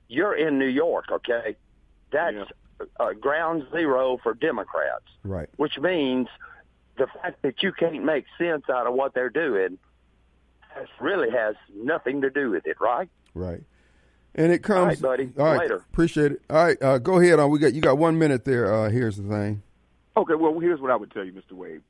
[0.09, 1.07] you're in New York.
[1.11, 1.57] Okay,
[2.11, 2.87] that's yeah.
[2.99, 5.05] uh, ground zero for Democrats.
[5.23, 5.49] Right.
[5.57, 6.29] Which means
[6.97, 9.79] the fact that you can't make sense out of what they're doing
[11.01, 13.09] really has nothing to do with it, right?
[13.35, 13.63] Right.
[14.35, 15.33] And it comes, all right, buddy.
[15.39, 15.85] All right, Later.
[15.93, 16.43] Appreciate it.
[16.49, 17.39] All right, uh, go ahead.
[17.41, 18.73] On we got you got one minute there.
[18.73, 19.63] Uh, here's the thing.
[20.17, 20.35] Okay.
[20.35, 21.53] Well, here's what I would tell you, Mr.
[21.53, 21.83] Wade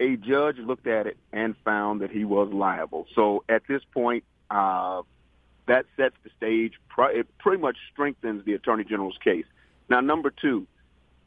[0.00, 3.06] a judge looked at it and found that he was liable.
[3.14, 5.02] So at this point, uh,
[5.66, 6.74] that sets the stage.
[6.98, 9.46] It pretty much strengthens the attorney general's case.
[9.88, 10.66] Now, number two,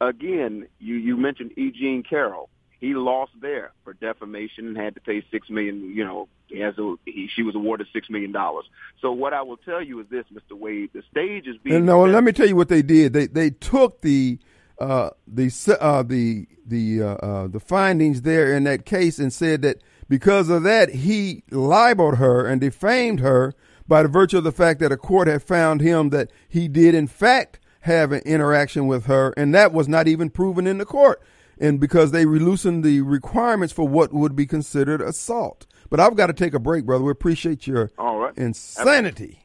[0.00, 1.70] again, you, you mentioned E.
[1.70, 2.48] Jean Carroll.
[2.80, 5.94] He lost there for defamation and had to pay six million.
[5.94, 8.66] You know, he has a, he, she was awarded six million dollars.
[9.00, 10.58] So what I will tell you is this, Mr.
[10.58, 11.86] Wade: the stage is being.
[11.86, 13.14] No, let me tell you what they did.
[13.14, 14.38] They they took the
[14.78, 19.62] uh, the uh, the the uh, uh, the findings there in that case and said
[19.62, 23.54] that because of that he libeled her and defamed her
[23.86, 26.94] by the virtue of the fact that a court had found him that he did
[26.94, 30.86] in fact have an interaction with her and that was not even proven in the
[30.86, 31.22] court.
[31.58, 35.66] And because they loosened the requirements for what would be considered assault.
[35.90, 37.04] But i've got to take a break brother.
[37.04, 38.36] We appreciate your All right.
[38.36, 39.43] insanity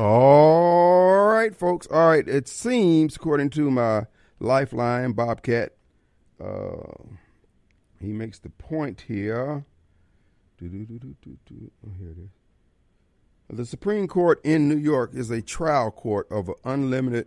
[0.00, 1.86] All right, folks.
[1.88, 2.26] All right.
[2.26, 4.06] It seems, according to my
[4.38, 5.74] lifeline, Bobcat,
[6.42, 7.04] uh,
[8.00, 9.66] he makes the point here.
[10.62, 10.66] Oh,
[11.98, 12.30] here it is.
[13.50, 17.26] The Supreme Court in New York is a trial court of unlimited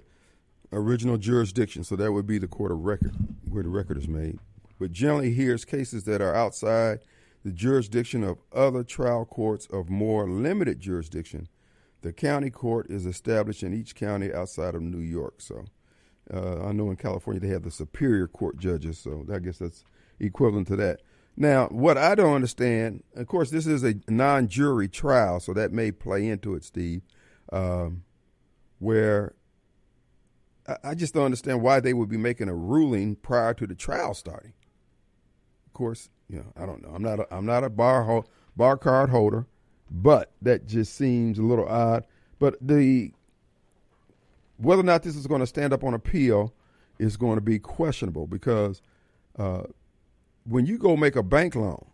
[0.72, 3.14] original jurisdiction, so that would be the court of record,
[3.48, 4.40] where the record is made.
[4.80, 7.02] But generally hears cases that are outside
[7.46, 11.50] the jurisdiction of other trial courts of more limited jurisdiction
[12.04, 15.36] the county court is established in each county outside of New York.
[15.39, 15.66] So
[16.32, 19.00] uh, I know in California they have the superior court judges.
[19.00, 19.84] So I guess that's
[20.20, 21.00] equivalent to that.
[21.36, 25.72] Now, what I don't understand, of course, this is a non jury trial, so that
[25.72, 27.02] may play into it, Steve,
[27.52, 28.04] um,
[28.78, 29.34] where
[30.68, 33.74] I, I just don't understand why they would be making a ruling prior to the
[33.74, 34.54] trial starting.
[35.66, 36.92] Of course, you know, I don't know.
[36.94, 39.48] I'm not a, I'm not a bar ho- bar card holder.
[39.93, 42.06] But that just seems a little odd.
[42.39, 43.12] But the
[44.58, 46.53] whether or not this is going to stand up on appeal
[46.97, 48.82] is going to be questionable because
[49.38, 49.63] uh,
[50.45, 51.86] when you go make a bank loan,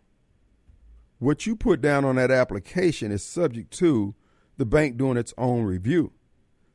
[1.18, 4.14] what you put down on that application is subject to
[4.56, 6.12] the bank doing its own review.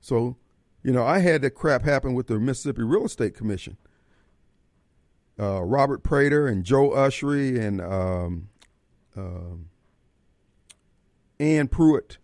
[0.02, 0.38] So,
[0.84, 3.78] you know, I had that crap happen with the Mississippi Real Estate Commission.
[5.40, 8.50] Uh, Robert Praytor and Joe Ushery and um,
[9.18, 9.70] um,
[11.40, 12.18] Ann Pruitt.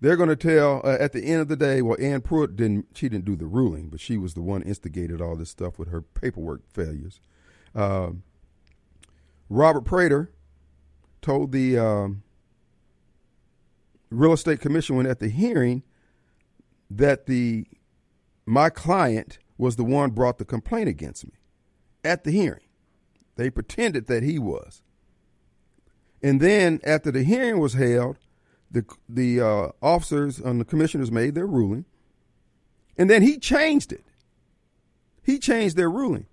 [0.00, 1.82] They're going to tell uh, at the end of the day.
[1.82, 2.86] Well, Ann Pruitt didn't.
[2.94, 5.88] She didn't do the ruling, but she was the one instigated all this stuff with
[5.88, 7.20] her paperwork failures.
[7.74, 8.10] Uh,
[9.50, 10.28] Robert Praytor
[11.20, 12.22] told the um,
[14.10, 15.82] real estate commission when at the hearing
[16.90, 17.66] that the
[18.46, 21.34] my client was the one brought the complaint against me
[22.02, 22.64] at the hearing.
[23.36, 24.82] They pretended that he was.
[26.22, 28.16] And then after the hearing was held,
[28.70, 31.84] the the uh, officers and the commissioners made their ruling,
[32.96, 34.04] and then he changed it.
[35.22, 36.26] He changed their ruling.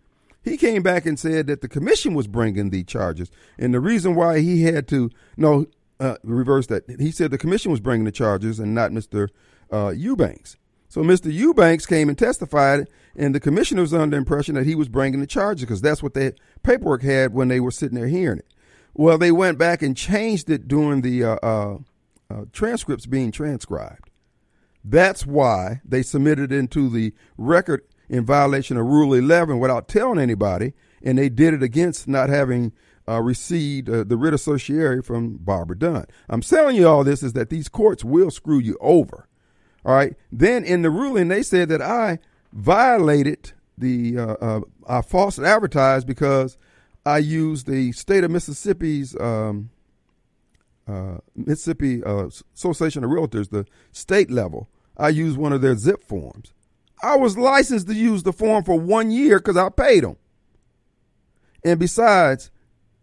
[0.44, 4.16] He came back and said that the commission was bringing the charges, and the reason
[4.16, 5.66] why he had to no
[6.00, 6.84] uh, reverse that.
[7.00, 9.30] He said the commission was bringing the charges and not Mister
[9.72, 10.58] uh, Eubanks.
[10.90, 11.34] So So Mr.
[11.34, 15.20] Eubanks came and testified, and the commissioner was under the impression that he was bringing
[15.20, 18.48] the charges because that's what the paperwork had when they were sitting there hearing it.
[18.98, 21.78] Well, they went back and changed it during the uh, uh,
[22.32, 24.10] uh, transcripts being transcribed.
[24.84, 30.74] That's why they submitted into the record in violation of Rule 11 without telling anybody,
[31.04, 32.74] and they did it against not having
[33.08, 36.06] uh, received uh, the writ of certiorari from Barbara Dunn.
[36.28, 39.28] I'm telling you all this is that these courts will screw you over.
[39.86, 40.16] All right.
[40.32, 42.18] Then in the ruling, they said that I
[42.52, 46.58] violated the uh, uh, I falsely advertised because
[47.08, 49.70] I used the state of Mississippi's um,
[50.86, 54.68] uh, Mississippi uh, Association of Realtors, the state level.
[54.98, 56.52] I used one of their zip forms.
[57.02, 60.18] I was licensed to use the form for one year because I paid them.
[61.64, 62.52] And besides,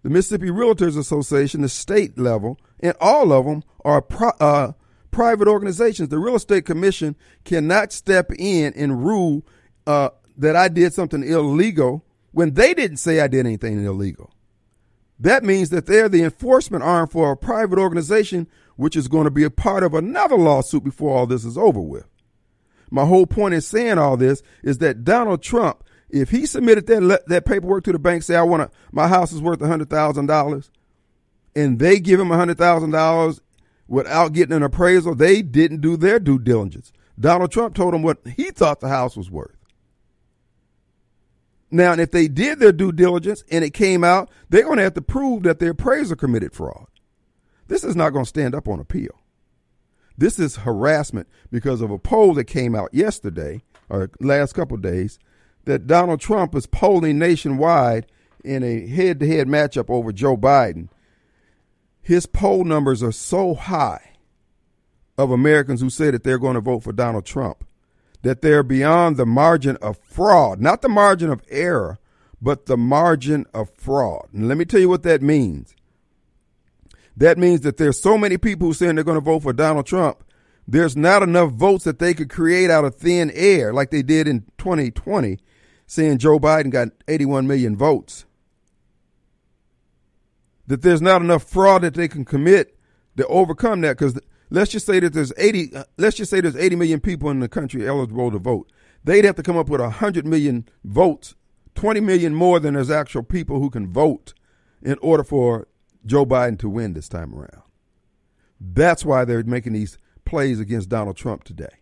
[0.03, 4.73] the Mississippi Realtors Association, the state level, and all of them are pro, uh,
[5.13, 6.11] private organizations.
[6.11, 9.47] The Real Estate Commission cannot step in and rule
[9.87, 12.04] uh, that I did something illegal
[12.35, 14.33] when they didn't say I did anything illegal.
[15.19, 19.31] That means that they're the enforcement arm for a private organization, which is going to
[19.31, 22.07] be a part of another lawsuit before all this is over with.
[22.91, 27.25] My whole point in saying all this is that Donald Trump, if he submitted that
[27.29, 30.27] that paperwork to the bank, say I want to, my house is worth hundred thousand
[30.27, 30.71] dollars,
[31.55, 33.41] and they give him hundred thousand dollars
[33.87, 36.93] without getting an appraisal, they didn't do their due diligence.
[37.19, 39.54] Donald Trump told them what he thought the house was worth.
[41.71, 44.95] Now, if they did their due diligence and it came out, they're going to have
[44.95, 46.87] to prove that their appraiser committed fraud.
[47.67, 49.21] This is not going to stand up on appeal.
[50.17, 55.19] This is harassment because of a poll that came out yesterday or last couple days
[55.65, 58.07] that Donald Trump is polling nationwide
[58.45, 60.89] in a head to head matchup over Joe Biden
[62.05, 64.13] his poll numbers are so high
[65.17, 67.65] of Americans who say that they're going to vote for Donald Trump
[68.25, 71.99] that they're beyond the margin of fraud, not the margin of error,
[72.43, 74.29] but the margin of fraud.
[74.33, 75.75] And let me tell you what that means.
[77.17, 79.87] That means that there's so many people who saying they're going to vote for Donald
[79.87, 80.25] Trump.
[80.67, 84.27] There's not enough votes that they could create out of thin air like they did
[84.27, 85.39] in 2020,
[85.87, 88.25] saying Joe Biden got 81 million votes
[90.67, 92.77] that there's not enough fraud that they can commit
[93.17, 93.99] to overcome that.
[93.99, 94.19] Because
[94.55, 97.41] let's just say that there's 80, uh, let's just say there's 80 million people in
[97.41, 98.71] the country eligible to vote.
[99.03, 101.35] They'd have to come up with 100 million votes,
[101.75, 104.33] 20 million more than there's actual people who can vote
[104.83, 105.67] in order for
[106.07, 107.63] Joe Biden to win this time around.
[108.61, 111.81] That's why they're making these plays against Donald Trump today.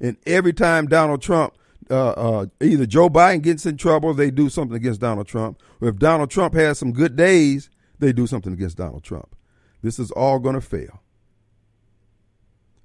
[0.00, 1.54] And every time Donald Trump
[1.90, 5.88] uh, uh, either Joe Biden gets in trouble, they do something against Donald Trump, or
[5.88, 9.34] if Donald Trump has some good days, they do something against Donald Trump.
[9.82, 11.02] This is all going to fail.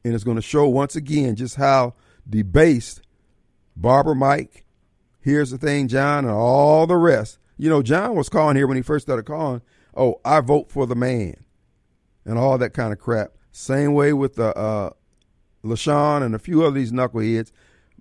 [0.06, 1.96] And it's going to show once again just how
[2.30, 3.02] debased
[3.76, 4.64] Barbara Mike,
[5.20, 7.40] here's the thing, John, and all the rest.
[7.58, 9.64] You know, John was calling here when he first started calling,
[9.98, 11.44] oh, I vote for the man,
[12.24, 13.32] and all that kind of crap.
[13.52, 14.92] Same way with the uh,
[15.64, 17.52] LaShawn and a few of these knuckleheads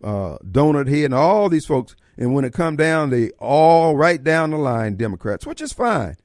[0.03, 1.97] uh, Donut Head, and all these folks.
[2.19, 6.17] And when it come down, they all right down the line Democrats, which is fine,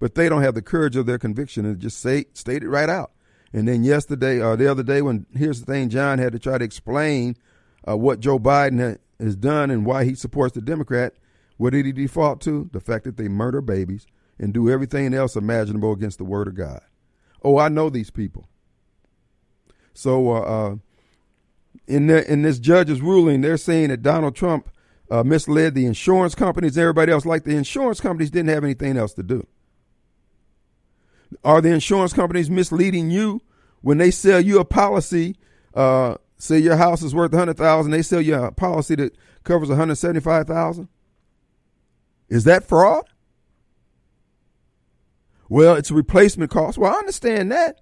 [0.00, 2.90] but they don't have the courage of their conviction and just say state it right
[2.90, 3.12] out.
[3.52, 6.58] And then yesterday or the other day, when here's the thing, John had to try
[6.58, 7.36] to explain
[7.86, 11.14] uh, what Joe Biden has done and why he supports the Democrat.
[11.56, 12.70] What did he default to?
[12.72, 14.06] The fact that they murder babies
[14.38, 16.80] and do everything else imaginable against the Word of God.
[17.42, 18.46] Oh, I know these people.
[19.92, 20.76] So uh, uh,
[21.86, 24.70] in the, in this judge's ruling, they're saying that Donald Trump
[25.10, 29.12] uh, misled the insurance companies everybody else, like the insurance companies didn't have anything else
[29.14, 29.46] to do.
[31.44, 33.40] Are the insurance companies misleading you
[33.82, 35.36] when they sell you a policy?
[35.74, 39.16] Uh, say your house is worth a hundred thousand, they sell you a policy that
[39.44, 40.88] covers one hundred seventy-five thousand.
[42.28, 43.04] Is that fraud?
[45.48, 46.78] Well, it's replacement cost.
[46.78, 47.80] Well, I understand that.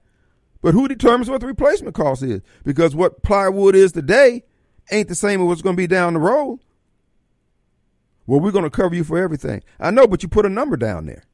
[0.60, 2.40] But who determines what the replacement cost is?
[2.64, 4.44] Because what plywood is today
[4.90, 6.60] ain't the same as what's going to be down the road.
[8.26, 9.62] Well, we're going to cover you for everything.
[9.78, 11.24] I know, but you put a number down there.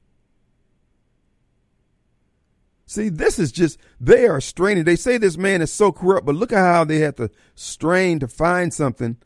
[2.87, 4.85] See, this is just, they are straining.
[4.85, 8.19] They say this man is so corrupt, but look at how they have to strain
[8.21, 9.17] to find something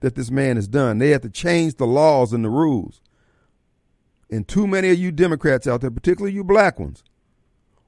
[0.00, 0.98] that this man has done.
[0.98, 3.02] They have to change the laws and the rules.
[4.30, 7.02] And too many of you Democrats out there, particularly you black ones,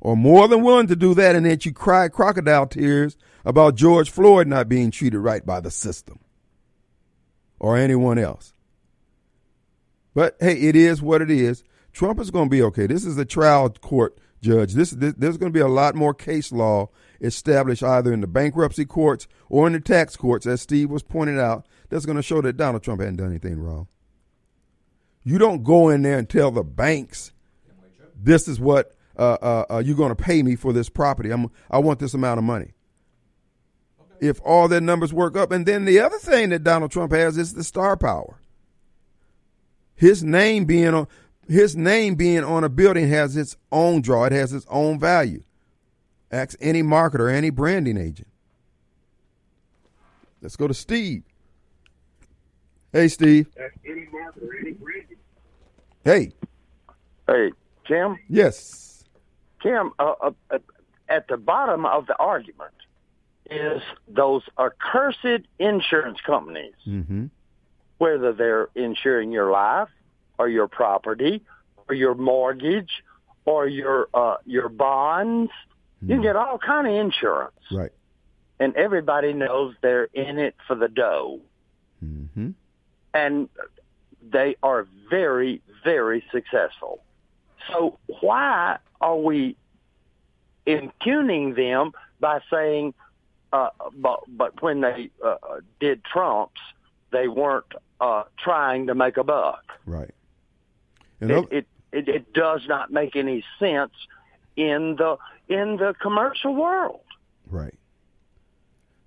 [0.02, 4.10] are more than willing to do that, and then you cry crocodile tears about George
[4.10, 6.18] Floyd not being treated right by the system
[7.60, 8.52] or anyone else.
[10.14, 11.62] But hey, it is what it is.
[11.92, 12.88] Trump is going to be okay.
[12.88, 14.74] This is a trial court judge.
[14.74, 16.90] This, this there's going to be a lot more case law
[17.20, 21.38] established either in the bankruptcy courts or in the tax courts, as Steve was pointing
[21.38, 21.66] out.
[21.88, 23.88] That's going to show that Donald Trump hadn't done anything wrong.
[25.24, 27.32] You don't go in there and tell the banks,
[28.14, 31.30] "This is what uh, uh, uh, you're going to pay me for this property.
[31.30, 32.72] I'm, I want this amount of money."
[34.20, 37.36] If all their numbers work up, and then the other thing that Donald Trump has
[37.36, 38.38] is the star power.
[39.94, 41.08] His name being on
[41.52, 44.24] his name being on a building has its own draw.
[44.24, 45.42] It has its own value.
[46.30, 48.28] Ask any marketer, any branding agent.
[50.40, 51.22] Let's go to Steve.
[52.90, 53.48] Hey, Steve.
[53.84, 55.16] Any marketer, any branding.
[56.04, 56.32] Hey.
[57.26, 57.52] Hey,
[57.86, 58.18] Kim.
[58.28, 59.04] Yes.
[59.62, 60.58] Kim, uh, uh,
[61.08, 62.72] at the bottom of the argument
[63.50, 66.74] is those accursed insurance companies.
[66.86, 67.26] Mm-hmm.
[67.98, 69.90] Whether they're insuring your life
[70.42, 71.40] or your property
[71.88, 72.90] or your mortgage
[73.44, 76.10] or your uh, your bonds, mm-hmm.
[76.10, 77.54] you can get all kind of insurance.
[77.70, 77.92] Right.
[78.58, 81.40] And everybody knows they're in it for the dough.
[82.04, 82.50] Mm-hmm.
[83.14, 83.48] And
[84.32, 87.02] they are very, very successful.
[87.68, 89.56] So why are we
[90.66, 92.94] impugning them by saying,
[93.52, 95.36] uh, but, but when they uh,
[95.78, 96.60] did Trump's,
[97.12, 99.64] they weren't uh, trying to make a buck.
[99.86, 100.10] Right.
[101.30, 103.92] It, it, it it does not make any sense
[104.56, 105.16] in the
[105.48, 107.00] in the commercial world.
[107.48, 107.74] Right.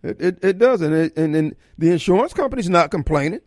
[0.04, 3.42] It it, it doesn't, it, and and the insurance company's not complaining.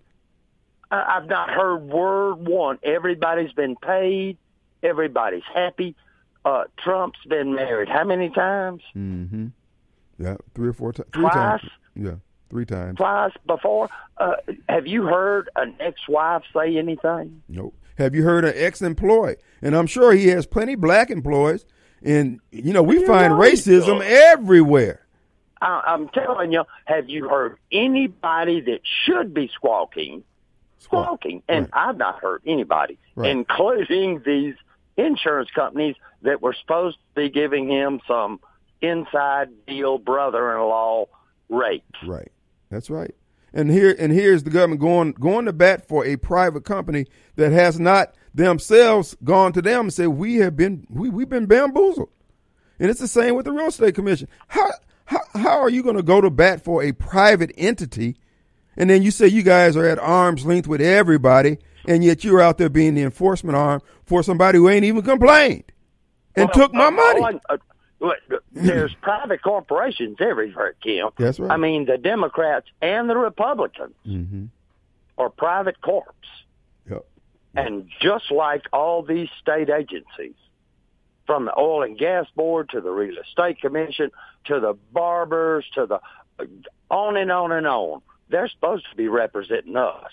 [0.91, 2.79] I've not heard word one.
[2.83, 4.39] Everybody's been paid.
[4.83, 5.95] Everybody's happy.
[6.45, 8.83] Uh, Trump's been married how many times?
[8.97, 9.49] Mm-hmm.
[10.19, 11.11] Yeah, three or four times.
[11.13, 11.33] Twice.
[11.35, 11.71] Times.
[11.95, 12.15] Yeah,
[12.49, 12.97] three times.
[12.97, 13.91] Twice before.
[14.17, 14.37] Uh,
[14.69, 17.43] have you heard an ex-wife say anything?
[17.49, 17.75] Nope.
[17.99, 19.37] Have you heard an ex-employee?
[19.61, 21.67] And I'm sure he has plenty black employees.
[22.03, 25.05] And you know we You find know racism everywhere.
[25.61, 26.63] I, I'm telling you.
[26.85, 30.23] Have you heard anybody that should be squawking?
[30.79, 31.89] Squawking, and Right.
[31.89, 33.31] I've not heard anybody, Right.
[33.33, 34.55] including these
[34.97, 38.39] insurance companies that were supposed to be giving him some
[38.81, 41.07] inside deal brother-in-law
[41.49, 41.83] rate.
[42.07, 42.31] Right.
[42.71, 43.13] That's right.
[43.53, 47.53] And here and here's the government going going to bat for a private company that
[47.53, 52.11] has not themselves gone to them and said we have been we we've been bamboozled.
[52.79, 54.29] And it's the same with the real estate commission.
[54.49, 54.71] How
[55.07, 58.17] how how are you going to go to bat for a private entity
[58.77, 62.41] and then you say you guys are at arm's length with everybody and yet you're
[62.41, 65.65] out there being the enforcement arm for somebody who ain't even complained
[66.37, 67.41] and Well, took my uh, money.
[68.01, 71.09] All I- look, there's private corporations everywhere, Kim.
[71.17, 71.51] That's right.
[71.51, 74.47] I mean, the Democrats and the Republicans mm-hmm.
[75.17, 76.15] are private corps.
[76.91, 77.07] Yep.
[77.55, 80.35] And just like all these state agencies,
[81.29, 84.11] from the oil and gas board to the real estate commission
[84.47, 86.01] to the barbers to the
[86.91, 90.11] on and on and on, they're supposed to be representing us.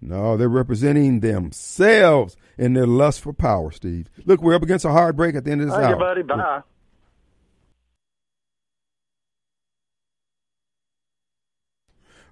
[0.00, 4.08] No, they're representing themselves in their lust for power, Steve.
[4.24, 5.94] Look, we're up against a hard break at the end of this Thank hour.
[5.94, 6.22] you, buddy.
[6.22, 6.62] Bye.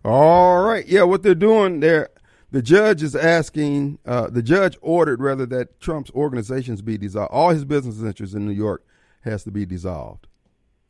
[0.05, 0.87] All right.
[0.87, 2.11] Yeah, what they're doing there,
[2.51, 7.33] the judge is asking, uh, the judge ordered rather that Trump's organizations be dissolved.
[7.33, 8.85] All his business interests in New York
[9.23, 10.27] has to be dissolved.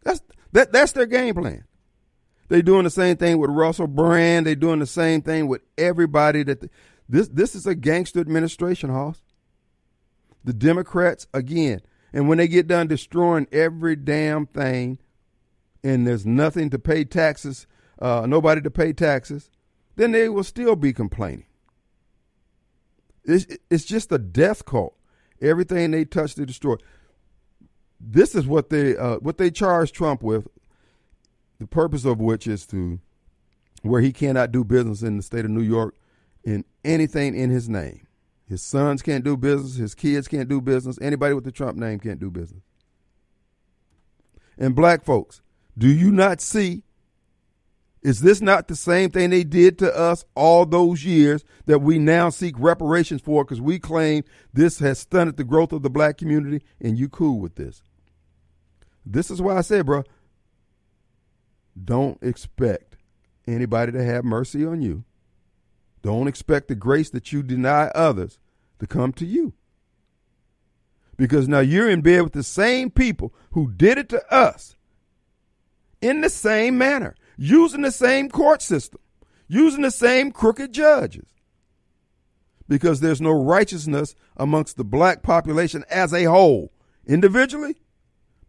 [0.02, 0.20] That's
[0.52, 0.72] that.
[0.72, 1.64] That's their game plan.
[2.48, 4.46] They're doing the same thing with Russell Brand.
[4.46, 6.42] They're doing the same thing with everybody.
[6.42, 6.70] That
[7.08, 9.22] this this is a gangster administration, Hoss.
[10.42, 11.80] The Democrats again,
[12.12, 14.98] and when they get done destroying every damn thing,
[15.82, 17.66] and there's nothing to pay taxes,
[17.98, 19.50] uh, nobody to pay taxes,
[19.96, 21.46] then they will still be complaining.
[23.24, 24.96] It's, it's just a death cult.
[25.40, 26.76] Everything they touch, they destroy.
[28.00, 30.46] This is what they uh, what they charge Trump with.
[31.58, 32.98] The purpose of which is to
[33.82, 35.94] where he cannot do business in the state of New York
[36.44, 38.06] in anything in his name.
[38.46, 39.76] His sons can't do business.
[39.76, 40.98] His kids can't do business.
[41.00, 42.62] Anybody with the Trump name can't do business.
[44.58, 45.40] And black folks,
[45.76, 46.82] do you not see?
[48.04, 51.98] Is this not the same thing they did to us all those years that we
[51.98, 56.18] now seek reparations for because we claim this has stunted the growth of the black
[56.18, 57.82] community and you cool with this?
[59.06, 60.04] This is why I said, bro,
[61.82, 62.98] don't expect
[63.46, 65.04] anybody to have mercy on you.
[66.02, 68.38] Don't expect the grace that you deny others
[68.80, 69.54] to come to you.
[71.16, 74.76] Because now you're in bed with the same people who did it to us
[76.02, 79.00] in the same manner, using the same court system,
[79.48, 81.26] using the same crooked judges.
[82.68, 86.72] Because there's no righteousness amongst the black population as a whole.
[87.06, 87.76] individually,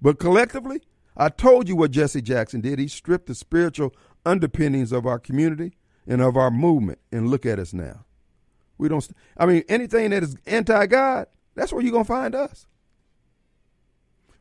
[0.02, 0.82] but collectively.
[1.18, 2.78] I told you what Jesse Jackson did.
[2.78, 3.94] He stripped the spiritual
[4.26, 5.78] underpinnings of our community
[6.08, 8.06] and of our movement, and look at us now.
[8.78, 9.08] We don't.
[9.38, 12.68] I mean, anything that is anti-God, that's where you're gonna find us.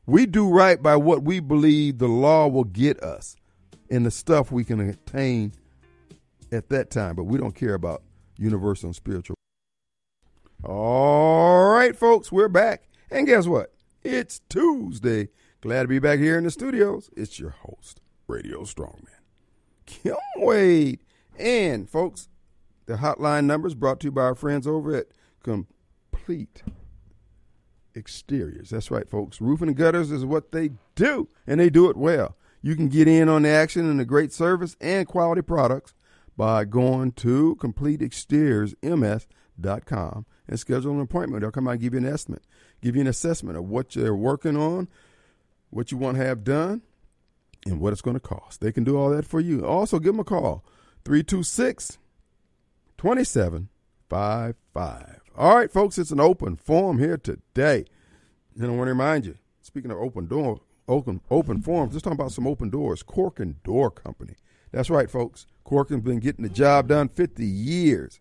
[0.05, 3.37] We do right by what we believe the law will get us
[3.95, 5.53] and the stuff we can attain
[6.51, 8.03] at that time, but we don't care about
[8.37, 9.37] universal and spiritual.
[10.65, 12.89] All right, folks, we're back.
[13.11, 13.73] And guess what?
[14.03, 15.29] It's Tuesday.
[15.61, 17.09] Glad to be back here in the studios.
[17.17, 19.07] It's your host, Radio Strongman,
[19.87, 20.99] Kim Wade.
[21.39, 22.29] And, folks,
[22.87, 25.07] the hotline numbers brought to you by our friends over at
[25.43, 26.65] Complete
[27.95, 28.71] Exteriors.
[28.71, 29.41] That's right, folks.
[29.41, 32.37] Roofing and gutters is what they do, and they do it well.
[32.65, 35.93] You can get in on the action and the great service and quality products
[36.35, 41.43] by going to CompleteExteriorsMS.com and schedule an appointment.
[41.43, 42.43] They'll come out and give you an estimate,
[42.81, 44.89] give you an assessment of what you're working on,
[45.69, 46.81] what you want to have done,
[47.67, 48.63] and what it's going to cost.
[48.63, 49.67] They can do all that for you.
[49.67, 50.65] Also, give them a call
[51.05, 51.99] 326
[52.97, 55.21] 2755.
[55.37, 57.85] All right, folks, it's an open forum here today.
[58.57, 62.13] And I want to remind you, speaking of open door, open open forums, let's talk
[62.13, 63.03] about some open doors.
[63.03, 64.35] Corkern Door Company.
[64.73, 65.47] That's right, folks.
[65.65, 68.21] Corkern's been getting the job done 50 years.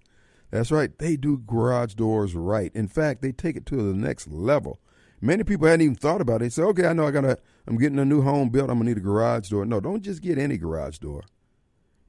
[0.52, 0.96] That's right.
[0.98, 2.72] They do garage doors right.
[2.76, 4.80] In fact, they take it to the next level.
[5.20, 6.46] Many people hadn't even thought about it.
[6.46, 8.90] They say, okay, I know I gotta I'm getting a new home built, I'm gonna
[8.90, 9.66] need a garage door.
[9.66, 11.24] No, don't just get any garage door.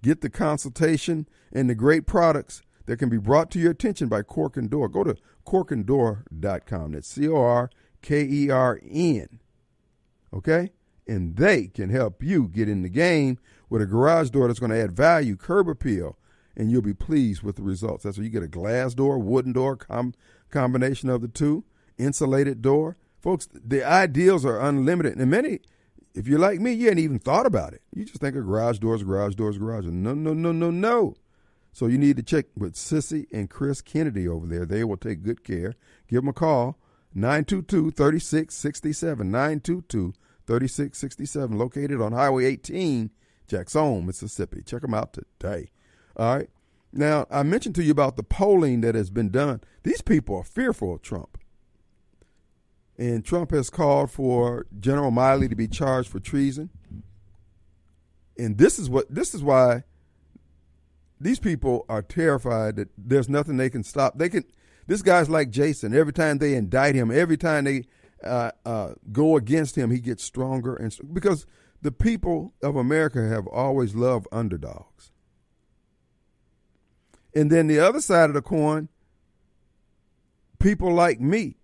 [0.02, 4.22] Get the consultation and the great products that can be brought to your attention by
[4.22, 4.88] Corkern Door.
[4.90, 6.92] Go to corkerndoor.com.
[6.92, 7.70] That's C O R
[8.02, 9.40] K E R N.
[10.34, 10.70] Okay?
[11.06, 14.72] And they can help you get in the game with a garage door that's going
[14.72, 16.18] to add value, curb appeal,
[16.56, 18.04] and you'll be pleased with the results.
[18.04, 20.14] That's where you get a glass door, wooden door, com-
[20.50, 21.64] combination of the two,
[21.98, 22.96] insulated door.
[23.20, 25.16] Folks, the ideals are unlimited.
[25.16, 25.60] And many,
[26.14, 27.82] if you're like me, you ain't even thought about it.
[27.94, 29.86] You just think of garage doors, garage doors, garage.
[29.86, 31.14] No, no, no, no, no.
[31.72, 34.64] So you need to check with Sissy and Chris Kennedy over there.
[34.64, 35.74] They will take good care.
[36.08, 36.78] Give them a call,
[37.14, 39.28] 922 3667.
[39.28, 40.14] 922
[40.46, 43.10] 3667, located on Highway 18,
[43.46, 44.62] Jackson, Mississippi.
[44.64, 45.70] Check them out today.
[46.16, 46.50] All right.
[46.92, 49.60] Now, I mentioned to you about the polling that has been done.
[49.82, 51.38] These people are fearful of Trump.
[52.96, 56.70] And Trump has called for General Milley to be charged for treason.
[58.38, 59.82] And this is what this is why
[61.20, 64.18] these people are terrified that there's nothing they can stop.
[64.18, 64.44] They can
[64.86, 65.94] this guy's like Jason.
[65.94, 67.86] Every time they indict him, every time they
[68.24, 71.46] uh, uh, go against him, he gets stronger and because
[71.82, 75.12] the people of America have always loved underdogs.
[77.34, 78.88] And then the other side of the coin,
[80.58, 81.56] people like me,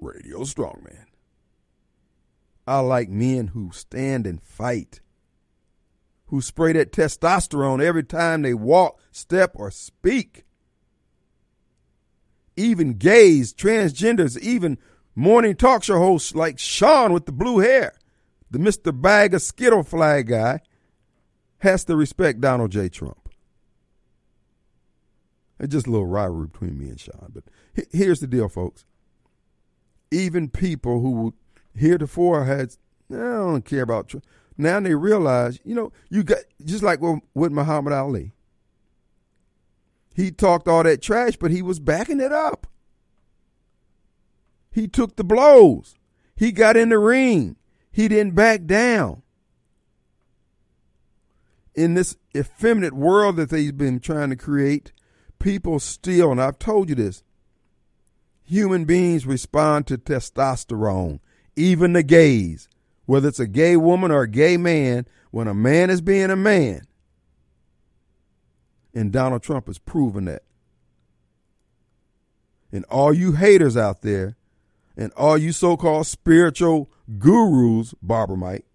[0.00, 1.06] Radio Strongman.
[2.68, 5.00] I like men who stand and fight,
[6.26, 10.44] who spray that testosterone every time they walk, step, or speak.
[12.56, 14.78] Even gays, transgenders, even
[15.18, 17.92] morning talk show hosts like Sean with the blue hair,
[18.50, 18.98] the Mr.
[18.98, 20.60] Bag of Skittle flag guy,
[21.58, 22.88] has to respect Donald J.
[22.88, 23.28] Trump.
[25.58, 27.32] It's just a little rivalry between me and Sean.
[27.34, 27.44] But
[27.90, 28.84] here's the deal, folks.
[30.12, 31.34] Even people who
[31.74, 32.76] heretofore had,
[33.10, 34.24] I don't care about Trump.
[34.56, 38.32] Now they realize, you know, you got just like with Muhammad Ali.
[40.14, 42.68] He talked all that trash, but he was backing it up.
[44.78, 45.96] He took the blows.
[46.36, 47.56] He got in the ring.
[47.90, 49.22] He didn't back down.
[51.74, 54.92] In this effeminate world that they've been trying to create,
[55.40, 57.24] people still, and I've told you this,
[58.44, 61.18] human beings respond to testosterone,
[61.56, 62.68] even the gays.
[63.04, 66.36] Whether it's a gay woman or a gay man, when a man is being a
[66.36, 66.82] man,
[68.94, 70.44] and Donald Trump has proven that.
[72.70, 74.36] And all you haters out there,
[74.98, 78.66] and all you so called spiritual gurus, Barbara Mike,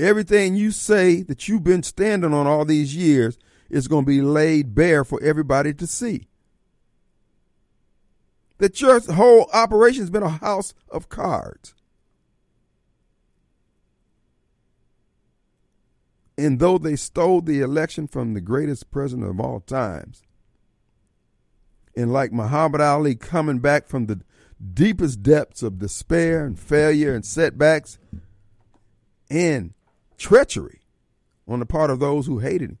[0.00, 3.36] Everything you say that you've been standing on all these years
[3.68, 6.28] is going to be laid bare for everybody to see.
[8.58, 11.74] That your whole operation has been a house of cards.
[16.36, 20.22] And though they stole the election from the greatest president of all times,
[21.98, 24.20] and like Muhammad Ali coming back from the
[24.72, 27.98] deepest depths of despair and failure and setbacks,
[29.28, 29.74] and
[30.16, 30.82] treachery
[31.48, 32.78] on the part of those who hated him.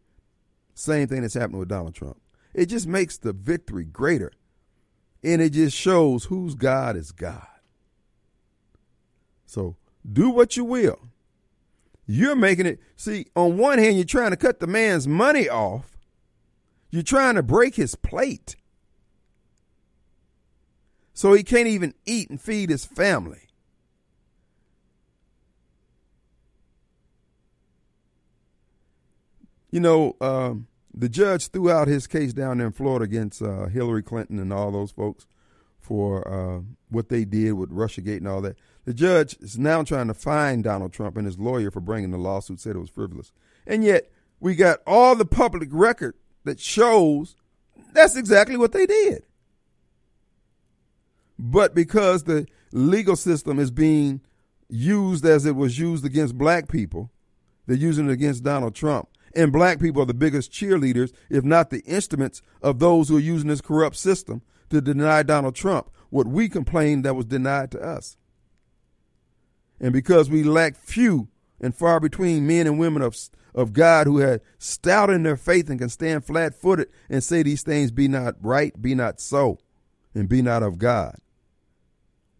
[0.72, 2.20] Same thing that's happening with Donald Trump.
[2.54, 4.30] It just makes the victory greater.
[5.24, 7.46] And it just shows whose God is God.
[9.46, 9.74] So
[10.10, 11.00] do what you will.
[12.06, 15.98] You're making it, see, on one hand, you're trying to cut the man's money off,
[16.90, 18.54] you're trying to break his plate.
[21.18, 23.48] So he can't even eat and feed his family.
[29.72, 33.66] You know, um, the judge threw out his case down there in Florida against uh,
[33.66, 35.26] Hillary Clinton and all those folks
[35.80, 38.56] for uh, what they did with Russiagate and all that.
[38.84, 42.16] The judge is now trying to fine Donald Trump and his lawyer for bringing the
[42.16, 43.32] lawsuit, said it was frivolous.
[43.66, 44.08] And yet,
[44.38, 46.14] we got all the public record
[46.44, 47.34] that shows
[47.92, 49.24] that's exactly what they did.
[51.38, 54.20] But because the legal system is being
[54.68, 57.10] used as it was used against black people,
[57.66, 61.70] they're using it against Donald Trump and black people are the biggest cheerleaders, if not
[61.70, 66.26] the instruments, of those who are using this corrupt system to deny Donald Trump what
[66.26, 68.16] we complained that was denied to us.
[69.80, 71.28] And because we lack few
[71.60, 73.16] and far between men and women of,
[73.54, 77.42] of God who had stout in their faith and can stand flat footed and say
[77.42, 79.58] these things be not right, be not so,
[80.14, 81.16] and be not of God.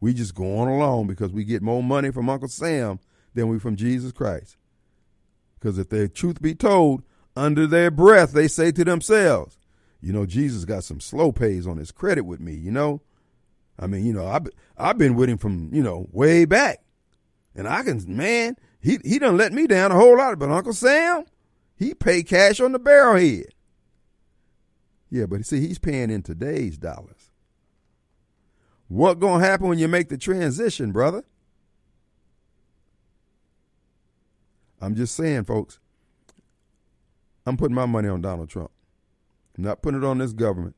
[0.01, 3.01] We just go on along because we get more money from Uncle Sam
[3.35, 4.57] than we from Jesus Christ.
[5.59, 7.03] Because if the truth be told,
[7.37, 9.59] under their breath, they say to themselves,
[10.01, 13.01] you know, Jesus got some slow pays on his credit with me, you know?
[13.79, 16.83] I mean, you know, I've, I've been with him from, you know, way back.
[17.55, 20.39] And I can, man, he, he done let me down a whole lot.
[20.39, 21.25] But Uncle Sam,
[21.77, 23.47] he pay cash on the barrelhead.
[25.11, 27.18] Yeah, but see, he's paying in today's dollars.
[28.89, 31.25] What gonna happen when you make the transition, brother?
[34.81, 35.79] I'm just saying, folks,
[37.47, 38.71] I'm putting my money on Donald Trump.
[39.57, 40.77] I'm not putting it on this government.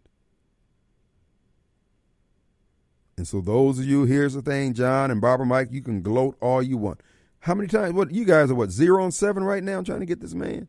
[3.17, 6.37] And so those of you, here's the thing, John and Barbara Mike, you can gloat
[6.41, 7.03] all you want.
[7.41, 10.07] How many times what you guys are what, zero and seven right now trying to
[10.07, 10.69] get this man?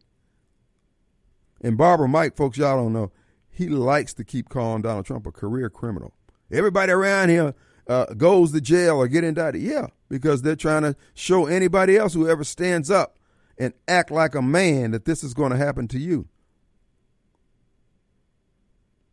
[1.61, 3.11] And Barbara Mike, folks, y'all don't know,
[3.49, 6.13] he likes to keep calling Donald Trump a career criminal.
[6.51, 7.53] Everybody around here
[7.87, 9.61] uh, goes to jail or get indicted.
[9.61, 13.17] Yeah, because they're trying to show anybody else who ever stands up
[13.57, 16.27] and act like a man that this is going to happen to you.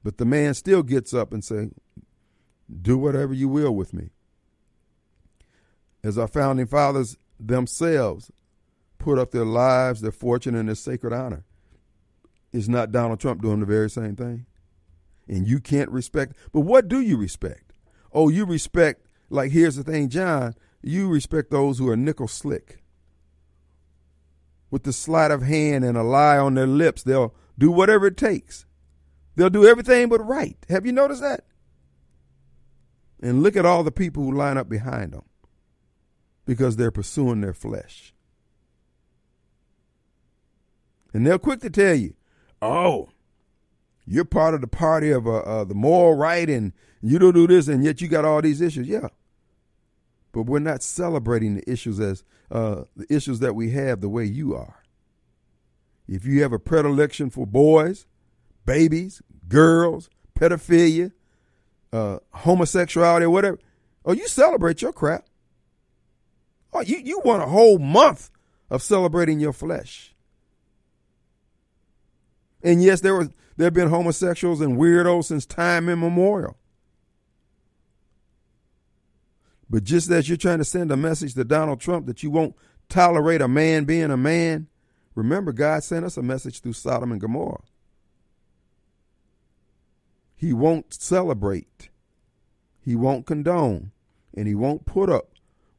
[0.03, 1.71] But the man still gets up and say,
[2.83, 4.11] "Do whatever you will with me."
[6.03, 8.31] As our founding fathers themselves
[8.99, 11.45] put up their lives, their fortune, and their sacred honor,
[12.53, 14.47] is not Donald Trump doing the very same thing?
[15.29, 16.37] And you can't respect.
[16.53, 17.73] But what do you respect?
[18.13, 19.07] Oh, you respect.
[19.29, 20.55] Like here's the thing, John.
[20.83, 22.83] You respect those who are nickel slick
[24.71, 27.03] with the sleight of hand and a lie on their lips.
[27.03, 28.67] They'll do whatever it takes.
[29.37, 30.57] They'll do everything but right.
[30.69, 31.45] Have you noticed that?
[33.21, 35.25] And look at all the people who line up behind them
[36.45, 38.15] because they're pursuing their flesh.
[41.13, 42.15] And they're quick to tell you,
[42.63, 43.09] oh,
[44.09, 47.47] you're part of the party of uh, uh, the moral right and you don't do
[47.47, 48.89] this and yet you got all these issues.
[48.89, 49.09] Yeah.
[50.33, 54.25] But we're not celebrating the issues as uh, the issues that we have the way
[54.25, 54.83] you are.
[56.07, 58.07] If you have a predilection for boys,
[58.65, 61.13] babies, girls, pedophilia,
[61.93, 63.59] uh, homosexuality, whatever,
[64.07, 65.27] oh, you celebrate your crap.
[66.73, 68.31] Oh, you, you want a whole month
[68.71, 70.15] of celebrating your flesh.
[72.63, 76.57] And yes, there was there have been homosexuals and weirdos since time immemorial.
[79.69, 82.55] But just as you're trying to send a message to Donald Trump that you won't
[82.89, 84.69] tolerate a man being a man,
[85.17, 87.65] remember God sent us a message through Sodom and Gomorrah.
[90.37, 91.91] He won't celebrate,
[92.81, 93.91] he won't condone,
[94.33, 95.33] and he won't put up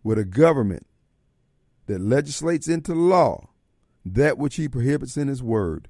[0.03, 0.85] with a government
[1.85, 3.47] that legislates into law
[4.05, 5.87] that which he prohibits in his word.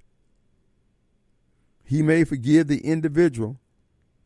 [1.90, 3.60] He may forgive the individual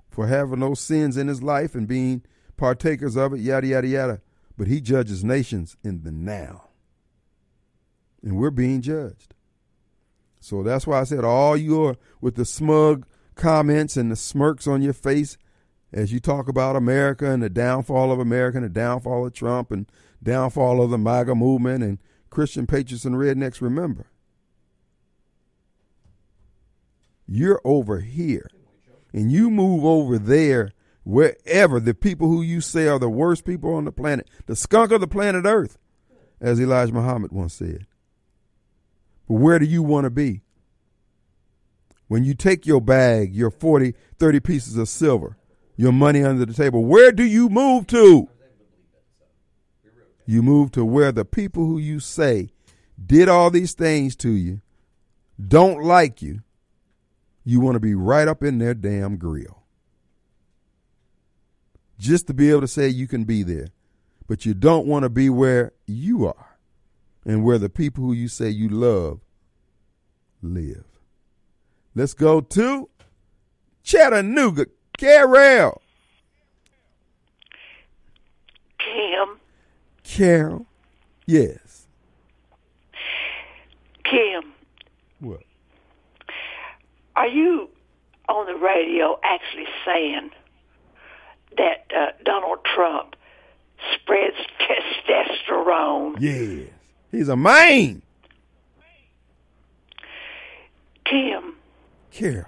[0.09, 2.21] for having those sins in his life and being
[2.57, 4.21] partakers of it, yada, yada, yada.
[4.57, 6.71] But he judges nations in the now.
[8.21, 9.33] And we're being judged.
[10.41, 13.05] So that's why I said all you're with the smug
[13.35, 15.37] comments and the smirks on your face
[15.93, 19.71] as you talk about America and the downfall of America and the downfall of Trump
[19.71, 19.89] and
[20.21, 21.99] downfall of the MAGA movement and
[22.29, 24.07] Christian patriots and rednecks, remember,
[27.27, 28.49] you're over here
[29.13, 30.71] and you move over there
[31.03, 34.91] wherever the people who you say are the worst people on the planet, the skunk
[34.91, 35.77] of the planet Earth,
[36.39, 37.85] as Elijah Muhammad once said.
[39.27, 40.41] But where do you want to be?
[42.07, 45.37] When you take your bag, your 40, 30 pieces of silver,
[45.75, 46.83] your money under the table.
[46.83, 48.29] Where do you move to?
[50.25, 52.49] You move to where the people who you say
[53.03, 54.61] did all these things to you
[55.45, 56.42] don't like you.
[57.43, 59.63] You want to be right up in their damn grill.
[61.99, 63.67] Just to be able to say you can be there.
[64.27, 66.57] But you don't want to be where you are
[67.25, 69.19] and where the people who you say you love
[70.41, 70.85] live.
[71.95, 72.89] Let's go to
[73.83, 74.67] Chattanooga.
[74.97, 75.81] Carol.
[78.79, 79.39] Kim.
[80.03, 80.65] Carol.
[81.25, 81.87] Yes.
[84.03, 84.52] Kim.
[87.15, 87.69] Are you
[88.27, 90.31] on the radio actually saying
[91.57, 93.15] that uh, Donald Trump
[93.93, 94.35] spreads
[95.07, 96.15] testosterone?
[96.19, 96.69] Yes.
[97.11, 98.01] He's a man.
[101.05, 101.55] Kim.
[102.11, 102.45] Carol.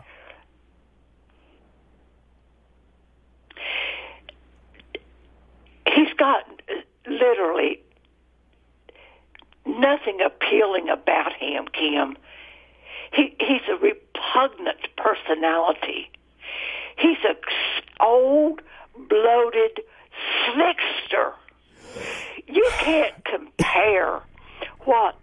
[5.93, 6.43] He's got
[7.07, 7.81] literally
[9.65, 12.17] nothing appealing about him, Kim.
[13.13, 13.77] He he's a
[14.15, 16.09] repugnant personality.
[16.97, 17.35] He's a
[18.03, 18.61] old,
[18.95, 19.81] bloated
[20.47, 21.33] slickster.
[22.47, 24.21] You can't compare
[24.81, 25.15] what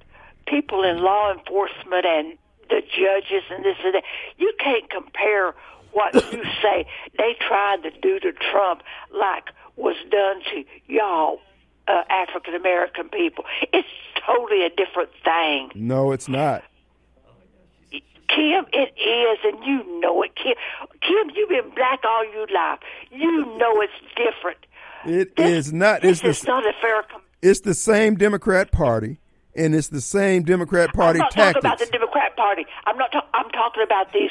[0.47, 2.38] people in law enforcement and
[2.68, 4.05] the judges and this and that.
[4.38, 5.55] You can't compare
[5.93, 6.86] what you say
[7.18, 8.82] they tried to do to Trump
[9.12, 11.40] like was done to y'all
[11.88, 13.45] uh, African American people.
[13.72, 13.88] It's
[14.26, 15.70] totally a different thing.
[15.74, 16.64] No, it's not.
[18.35, 20.35] Kim, it is, and you know it.
[20.37, 20.55] Kim,
[21.01, 22.78] Kim, you've been black all your life.
[23.11, 24.59] You know it's different.
[25.05, 26.03] It This- is not.
[26.03, 27.03] This It's is the, not a fair.
[27.03, 29.18] Com- it's the same Democrat Party,
[29.57, 31.62] and it's the same Democrat Party I'm not tactics.
[31.62, 32.64] talking about the Democrat Party.
[32.87, 33.11] I'm not.
[33.12, 34.30] Ta- I'm talking about these,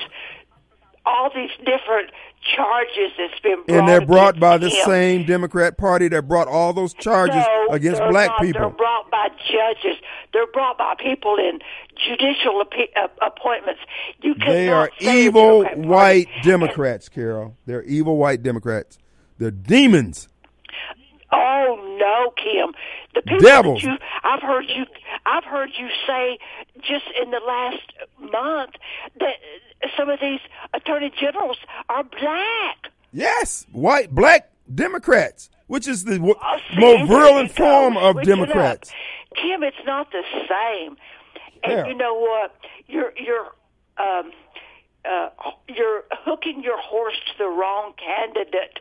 [1.05, 2.11] all these different
[2.55, 3.79] charges that's been brought.
[3.79, 4.85] and they're brought by the him.
[4.85, 8.41] same Democrat Party that brought all those charges no, against black not.
[8.41, 9.97] They're brought by judges.
[10.33, 11.59] They're brought by people in
[11.95, 13.81] judicial appe- uh, appointments.
[14.21, 17.55] You cannot They are evil Democrat white Democrats, Carol.
[17.65, 18.97] They're evil white Democrats.
[19.37, 20.27] They're demons.
[21.33, 22.73] Oh no, Kim.
[23.15, 23.81] The people Devils.
[23.83, 24.85] that you I've heard you
[25.25, 26.37] I've heard you say
[26.81, 27.83] just in the last
[28.19, 28.71] month
[29.19, 29.35] that
[29.97, 30.39] some of these
[30.73, 31.57] attorney generals
[31.89, 32.91] are black.
[33.13, 38.27] Yes, white black Democrats, which is the w- Oh, see, more virulent form of Switch
[38.27, 38.29] it.
[38.29, 38.91] Democrats.
[39.35, 40.97] Kim, it's not the same.
[41.63, 41.87] And Yeah.
[41.87, 42.55] you know what?
[42.87, 43.47] You're you're
[43.97, 44.31] um
[45.05, 45.29] uh
[45.67, 48.79] you're hooking your horse to the wrong candidate.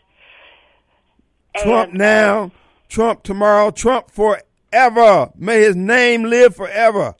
[1.56, 2.52] Trump And, now,
[2.88, 5.30] Trump tomorrow, Trump forever.
[5.36, 7.14] May his name live forever.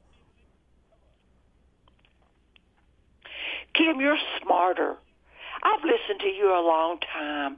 [3.74, 4.96] Kim, you're smarter.
[5.62, 7.56] I've listened to you a long time.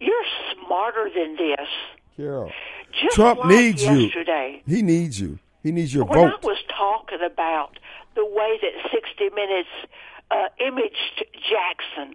[0.00, 1.68] You're smarter than this.
[2.16, 2.52] Carol,
[3.00, 4.76] Just Trump like needs yesterday, you.
[4.76, 5.38] He needs you.
[5.62, 7.78] He needs your when I was talking about
[8.14, 9.68] the way that 60 Minutes
[10.30, 12.14] uh, imaged Jackson,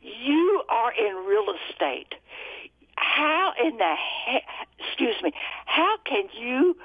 [0.00, 2.14] you are in real estate.
[3.10, 4.46] How in the he-
[4.78, 5.32] excuse me?
[5.66, 6.76] How can you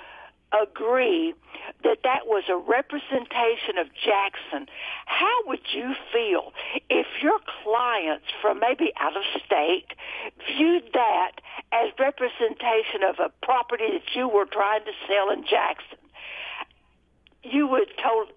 [0.59, 1.36] agree
[1.84, 4.67] that that was a representation of Jackson?
[5.05, 6.53] How would you feel
[6.89, 9.93] if your clients from maybe out of state
[10.47, 15.99] viewed that as representation of a property that you were trying to sell in Jackson?
[17.43, 18.28] you would to-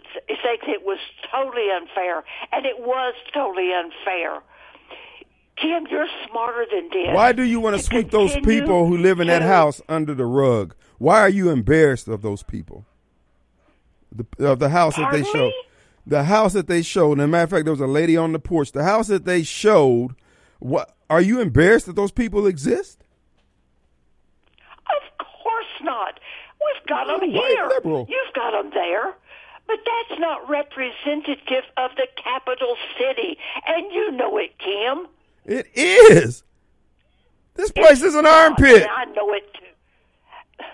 [0.43, 0.99] think it was
[1.32, 2.22] totally unfair,
[2.53, 4.43] and it was totally unfair.
[5.61, 7.15] Kim, you're smarter than this.
[7.15, 10.27] Why do you want to sweep those people who live in that house under the
[10.27, 10.75] rug?
[10.99, 12.85] Why are you embarrassed of those people?
[14.13, 15.49] The, of the house that they showed.
[15.49, 15.63] me?
[16.07, 17.13] The house that they showed.
[17.13, 18.73] And a matter of fact, there was a lady on the porch.
[18.73, 20.15] The house that they showed.
[20.61, 23.05] What are you embarrassed that those people exist?
[24.89, 26.19] Of course not.
[26.61, 27.69] We've got them here.
[27.69, 28.07] liberal.
[28.09, 29.15] You've got them there.
[29.67, 33.37] But that's not representative of the capital city,
[33.67, 35.07] and you know it, Kim.
[35.49, 36.42] It is.
[37.55, 40.64] This place is an armpit, I know it too.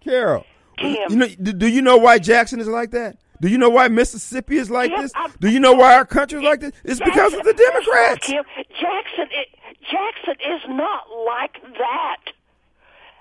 [0.00, 0.44] Carol.
[0.78, 0.96] Kim.
[1.10, 1.26] You know?
[1.42, 3.18] Do do you know why Jackson is like that?
[3.40, 5.12] Do you know why Mississippi is like Kim, this?
[5.14, 6.72] I'm- Do you know why our country is like this?
[6.84, 8.26] It's because of the Democrats.
[8.26, 9.48] Kim, Jackson, it,
[9.90, 12.16] Jackson is not like that.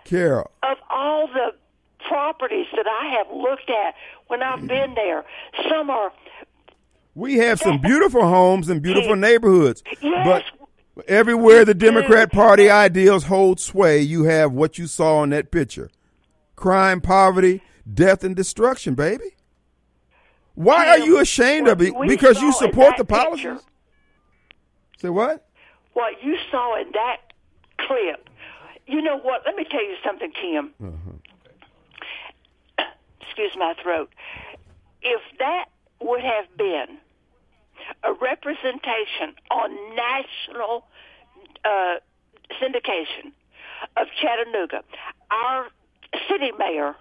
[0.06, 0.50] Carol.
[0.64, 1.54] of all the
[2.08, 3.94] properties that I have looked at
[4.28, 5.24] when I've been there,
[5.70, 6.12] some are
[7.14, 10.26] We have some beautiful homes and beautiful neighborhoods, Yes.
[10.26, 10.44] but
[11.08, 15.90] everywhere the Democrat Party ideals hold sway, you have what you saw in that picture:
[16.56, 18.96] crime, poverty, death, and destruction.
[18.96, 19.36] Baby,
[20.56, 21.94] why are you ashamed of it?
[22.08, 23.46] Because you support the policies.
[23.46, 23.64] picture-
[25.00, 25.46] Say what?
[25.94, 27.18] what you saw in that
[27.78, 28.30] clip.
[28.86, 29.44] You know what?
[29.46, 30.74] Let me tell you something, Kim.
[30.84, 32.86] Uh-huh.
[33.22, 34.10] Excuse my throat.
[35.02, 35.66] If that
[36.02, 36.98] would have been
[38.04, 40.86] a representation on national
[41.66, 41.96] uh,
[42.62, 43.32] syndication
[43.98, 44.84] of Chattanooga,
[45.32, 45.68] our
[46.28, 46.96] city mayor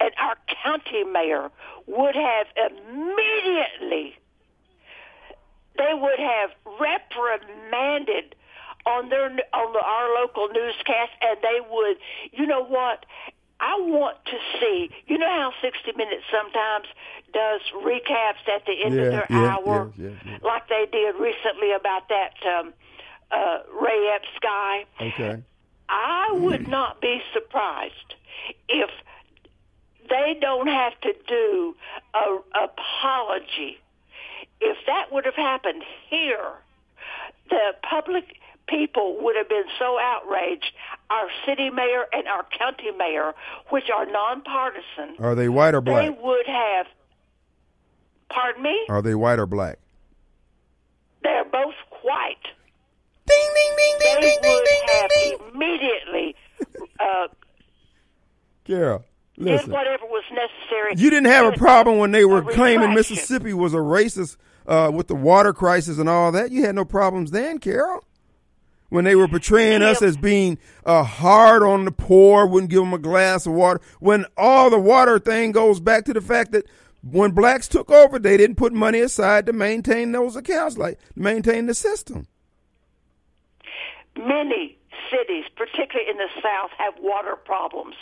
[0.00, 1.50] and our county mayor
[1.86, 4.16] would have immediately
[5.76, 8.34] they would have reprimanded
[8.86, 11.96] on their on the, our local newscast, and they would,
[12.32, 13.06] you know what?
[13.60, 14.90] I want to see.
[15.06, 16.86] You know how 60 Minutes sometimes
[17.32, 20.10] does recaps at the end Yeah, of their yeah, hour, yeah,
[20.42, 22.72] like they did recently about that um,
[23.30, 24.84] uh, Ray Epps guy.
[25.00, 25.42] Okay.
[25.88, 28.14] I would not be surprised
[28.68, 28.90] if
[30.08, 31.74] they don't have to do
[32.14, 33.78] a apology.
[34.60, 36.52] If that would have happened here,
[37.50, 38.36] the public
[38.74, 40.72] people would have been so outraged.
[41.10, 43.32] Our city mayor and our county mayor,
[43.70, 46.04] which are nonpartisan, Are they white or black?
[46.04, 46.86] they would have.
[48.30, 48.78] Pardon me.
[48.88, 49.78] Are they white or black?
[51.22, 52.36] They're both white.
[53.26, 55.54] Ding ding ding They ding ding ding ding ding ding.
[55.54, 56.36] immediately
[57.00, 57.28] uh,
[58.64, 59.04] Carol,
[59.36, 59.70] did listen.
[59.72, 60.94] whatever was necessary.
[60.96, 62.94] You didn't have a problem when they were claiming.
[62.94, 66.50] Mississippi was a racist uh, with the water crisis and all that.
[66.50, 68.04] You had no problems then, Carol.
[68.94, 72.94] When they were portraying us as being uh, hard on the poor, wouldn't give them
[72.94, 73.80] a glass of water.
[73.98, 76.64] When all the water thing goes back to the fact that
[77.02, 81.66] when blacks took over, they didn't put money aside to maintain those accounts, like maintain
[81.66, 82.28] the system.
[84.16, 84.78] Many
[85.10, 87.96] cities, particularly in the South, have water problems.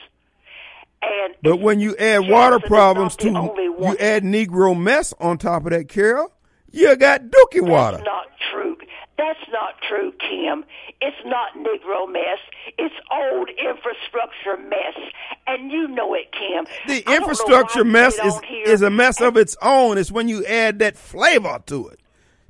[1.01, 5.73] And But when you add water problems to, you add Negro mess on top of
[5.73, 6.31] that, Carol.
[6.71, 7.97] You got dookie water.
[7.97, 8.77] That's not true.
[9.23, 10.65] That's not true, Kim.
[11.01, 12.41] It's not Negro mess.
[12.77, 15.13] It's old infrastructure mess,
[15.47, 16.67] and you know it, Kim.
[16.89, 18.35] The I infrastructure mess is,
[18.67, 19.97] is a mess of its own.
[19.97, 22.01] It's when you add that flavor to it.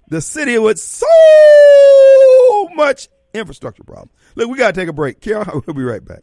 [0.08, 1.06] The city with so
[2.74, 4.08] much infrastructure problem.
[4.34, 5.20] Look, we got to take a break.
[5.20, 6.22] Carol, we'll be right back.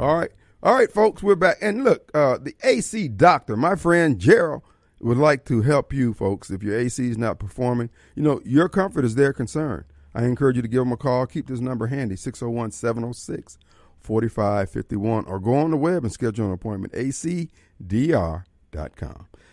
[0.00, 0.30] All right.
[0.60, 1.58] All right, folks, we're back.
[1.62, 4.62] And look, uh, the AC doctor, my friend Gerald,
[5.00, 6.50] would like to help you, folks.
[6.50, 9.84] If your AC is not performing, you know, your comfort is their concern.
[10.16, 11.26] I encourage you to give them a call.
[11.26, 13.56] Keep this number handy 601 706
[14.00, 16.92] 4551 or go on the web and schedule an appointment.
[16.92, 17.46] acdr.com.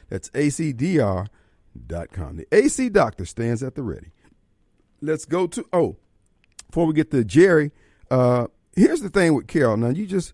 [0.09, 1.29] That's acdr.com.
[2.37, 4.11] The AC doctor stands at the ready.
[5.01, 5.97] Let's go to, oh,
[6.65, 7.71] before we get to Jerry,
[8.09, 9.77] uh, here's the thing with Carol.
[9.77, 10.33] Now, you just,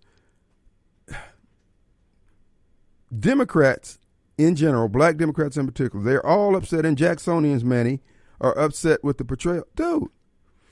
[3.18, 4.00] Democrats
[4.38, 8.00] in general, black Democrats in particular, they're all upset, and Jacksonians, many,
[8.40, 9.66] are upset with the portrayal.
[9.76, 10.08] Dude,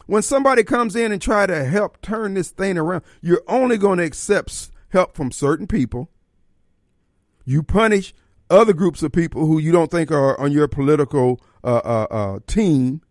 [0.07, 3.99] when somebody comes in and try to help turn this thing around, you're only going
[3.99, 6.09] to accept help from certain people.
[7.45, 8.13] You punish
[8.49, 12.39] other groups of people who you don't think are on your political uh, uh, uh,
[12.47, 13.01] team.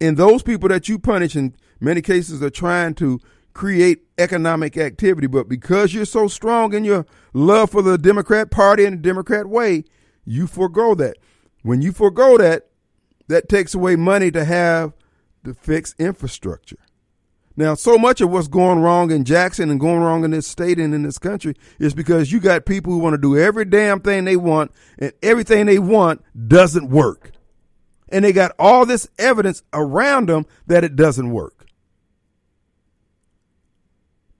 [0.00, 3.20] And those people that you punish in many cases are trying to
[3.56, 5.26] create economic activity.
[5.26, 9.46] But because you're so strong in your love for the Democrat Party and the Democrat
[9.46, 9.84] way,
[10.24, 11.16] you forego that.
[11.62, 12.68] When you forego that,
[13.28, 14.92] that takes away money to have
[15.44, 16.76] to fix infrastructure.
[17.56, 20.78] Now, so much of what's going wrong in Jackson and going wrong in this state
[20.78, 24.00] and in this country is because you got people who want to do every damn
[24.00, 27.32] thing they want, and everything they want doesn't work.
[28.10, 31.55] And they got all this evidence around them that it doesn't work.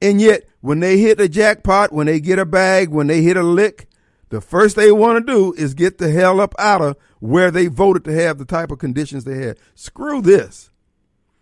[0.00, 3.36] And yet, when they hit a jackpot, when they get a bag, when they hit
[3.36, 3.88] a lick,
[4.28, 7.68] the first they want to do is get the hell up out of where they
[7.68, 9.58] voted to have the type of conditions they had.
[9.74, 10.70] Screw this.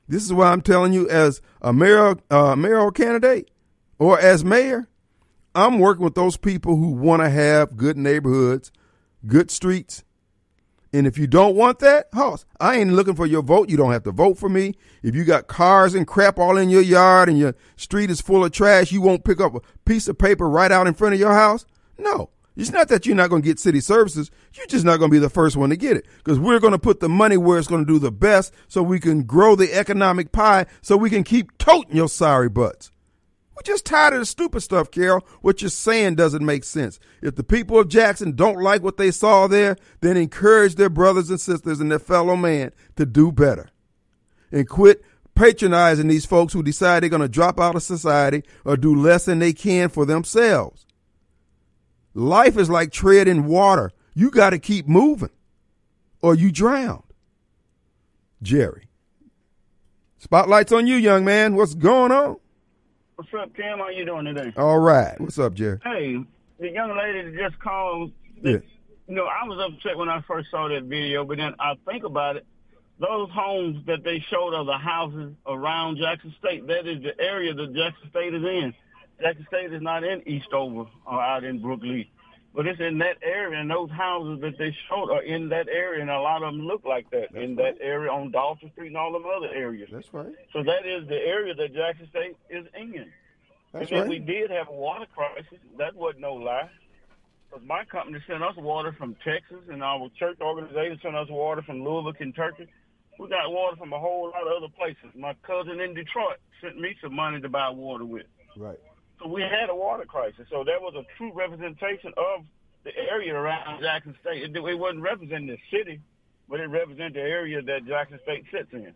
[0.06, 3.50] This is why I'm telling you, as a mayor, uh, mayoral candidate
[3.98, 4.88] or as mayor,
[5.54, 8.70] I'm working with those people who want to have good neighborhoods,
[9.26, 10.04] good streets.
[10.94, 13.68] And if you don't want that, hoss, I ain't looking for your vote.
[13.68, 14.76] You don't have to vote for me.
[15.02, 18.44] If you got cars and crap all in your yard and your street is full
[18.44, 21.18] of trash, you won't pick up a piece of paper right out in front of
[21.18, 21.66] your house.
[21.98, 24.30] No, it's not that you're not going to get city services.
[24.52, 26.74] You're just not going to be the first one to get it because we're going
[26.74, 29.56] to put the money where it's going to do the best so we can grow
[29.56, 32.92] the economic pie so we can keep toting your sorry butts.
[33.54, 35.24] We're just tired of the stupid stuff, Carol.
[35.40, 36.98] What you're saying doesn't make sense.
[37.22, 41.30] If the people of Jackson don't like what they saw there, then encourage their brothers
[41.30, 43.70] and sisters and their fellow man to do better.
[44.50, 45.04] And quit
[45.36, 49.24] patronizing these folks who decide they're going to drop out of society or do less
[49.24, 50.86] than they can for themselves.
[52.12, 53.92] Life is like treading water.
[54.14, 55.30] You got to keep moving
[56.22, 57.02] or you drown.
[58.42, 58.88] Jerry.
[60.18, 61.54] Spotlight's on you, young man.
[61.54, 62.36] What's going on?
[63.16, 63.78] What's up, Kim?
[63.78, 64.52] How you doing today?
[64.56, 65.18] All right.
[65.20, 65.78] What's up, Jerry?
[65.84, 66.18] Hey,
[66.58, 68.10] the young lady that just called.
[68.42, 68.58] Yeah.
[69.06, 72.02] You know, I was upset when I first saw that video, but then I think
[72.02, 72.46] about it.
[72.98, 76.66] Those homes that they showed are the houses around Jackson State.
[76.66, 78.74] That is the area that Jackson State is in.
[79.20, 82.08] Jackson State is not in Eastover or out in Brooklee.
[82.54, 86.02] But it's in that area, and those houses that they showed are in that area,
[86.02, 87.76] and a lot of them look like that That's in right.
[87.76, 89.88] that area on Dawson Street and all them other areas.
[89.92, 90.32] That's right.
[90.52, 93.10] So that is the area that Jackson State is in.
[93.72, 95.58] That's and then we did have a water crisis.
[95.78, 96.70] That wasn't no lie.
[97.50, 101.62] Because my company sent us water from Texas, and our church organization sent us water
[101.62, 102.68] from Louisville, Kentucky.
[103.18, 105.10] We got water from a whole lot of other places.
[105.16, 108.26] My cousin in Detroit sent me some money to buy water with.
[108.56, 108.78] Right.
[109.20, 110.46] So we had a water crisis.
[110.50, 112.44] So that was a true representation of
[112.84, 114.42] the area around Jackson State.
[114.42, 116.00] It, it wasn't representing the city,
[116.48, 118.92] but it represented the area that Jackson State sits in.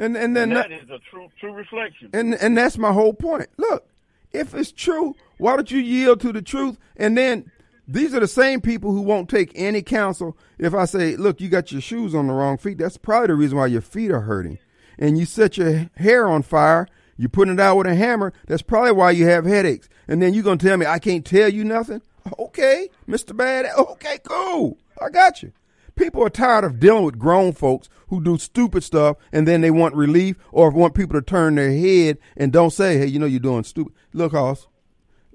[0.00, 2.10] And and then And that, that is a true true reflection.
[2.12, 3.48] and and that's my whole point.
[3.56, 3.88] Look,
[4.32, 6.78] if it's true, why don't you yield to the truth?
[6.96, 7.50] And then
[7.86, 10.36] these are the same people who won't take any counsel.
[10.58, 13.34] If I say, look, you got your shoes on the wrong feet, that's probably the
[13.34, 14.58] reason why your feet are hurting.
[14.98, 16.86] And you set your hair on fire,
[17.18, 19.88] you're putting it out with a hammer, that's probably why you have headaches.
[20.06, 22.00] And then you're gonna tell me I can't tell you nothing?
[22.38, 23.36] Okay, Mr.
[23.36, 23.66] Bad.
[23.76, 24.78] Okay, cool.
[25.00, 25.52] I got you.
[25.96, 29.70] People are tired of dealing with grown folks who do stupid stuff and then they
[29.70, 33.26] want relief or want people to turn their head and don't say, "Hey, you know
[33.26, 34.68] you're doing stupid." Look, Hoss,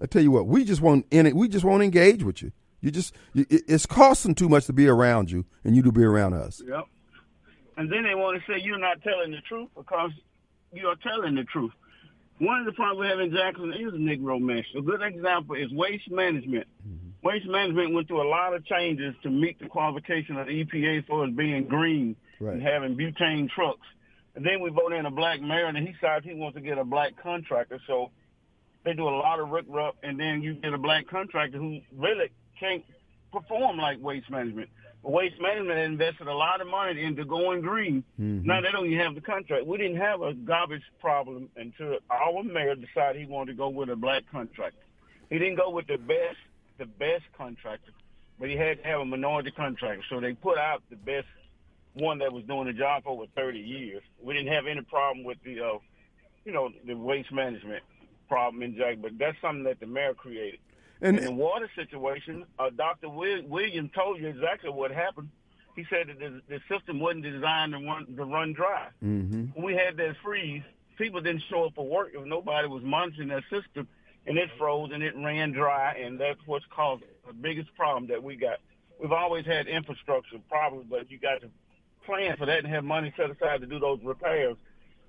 [0.02, 1.36] I tell you what, we just won't in it.
[1.36, 2.52] We just won't engage with you.
[2.82, 6.34] You just it's costing too much to be around you and you to be around
[6.34, 6.62] us.
[6.66, 6.86] Yep.
[7.78, 10.12] And then they want to say you're not telling the truth because
[10.74, 11.72] you are telling the truth.
[12.40, 14.66] One of the problems we have in Jackson is a Negro mesh.
[14.78, 16.68] A good example is waste management.
[16.88, 17.28] Mm-hmm.
[17.28, 21.08] Waste management went through a lot of changes to meet the qualification of the EPA
[21.08, 22.56] far as being green Right.
[22.56, 23.88] and having butane trucks.
[24.36, 26.78] And then we voted in a black mayor, and he decides he wants to get
[26.78, 27.80] a black contractor.
[27.88, 28.10] So
[28.84, 31.80] they do a lot of rick rup, and then you get a black contractor who
[31.96, 32.84] really can't
[33.32, 34.70] perform like waste management.
[35.04, 38.06] Waste management invested a lot of money into going green.
[38.48, 39.68] Now they don't even have the contract.
[39.68, 43.90] We didn't have a garbage problem until our mayor decided he wanted to go with
[43.90, 44.80] a black contractor.
[45.30, 46.38] He didn't go with the best,
[46.78, 47.92] the best contractor,
[48.40, 50.04] but he had to have a minority contractor.
[50.10, 51.28] So they put out the best
[51.96, 54.04] one that was doing the job for over 30 years.
[54.22, 55.78] We didn't have any problem with the, uh,
[56.46, 57.84] you know, the waste management
[58.30, 60.60] problem in Jack, but that's something that the mayor created.
[61.04, 63.10] And In the water situation, uh, Dr.
[63.10, 65.30] Will- Williams told you exactly what happened.
[65.76, 68.88] He said that the, the system wasn't designed to run, to run dry.
[69.02, 70.64] hmm When we had that freeze,
[70.98, 73.88] people didn't show up for work if nobody was monitoring that system,
[74.26, 78.24] and it froze and it ran dry, and that's what's caused the biggest problem that
[78.24, 78.60] we got.
[79.02, 81.50] We've always had infrastructure problems, but you got to
[82.06, 84.56] plan for that and have money set aside to do those repairs.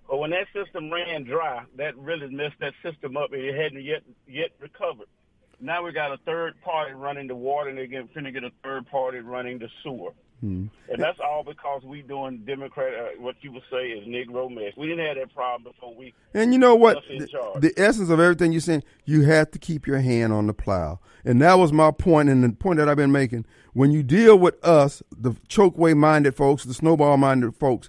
[0.08, 3.84] But when that system ran dry, that really messed that system up, and it hadn't
[3.84, 5.06] yet yet recovered.
[5.64, 8.50] Now we got a third party running the water, and they're getting, finna get a
[8.62, 10.12] third party running the sewer.
[10.42, 10.66] Hmm.
[10.90, 14.74] And that's all because we doing Democrat, uh, what you would say is Negro mess.
[14.76, 16.12] We didn't have that problem before we.
[16.34, 16.98] And you know what?
[17.08, 20.52] The, the essence of everything you're saying, you have to keep your hand on the
[20.52, 21.00] plow.
[21.24, 23.46] And that was my point, and the point that I've been making.
[23.72, 27.88] When you deal with us, the Chokwe minded folks, the snowball minded folks,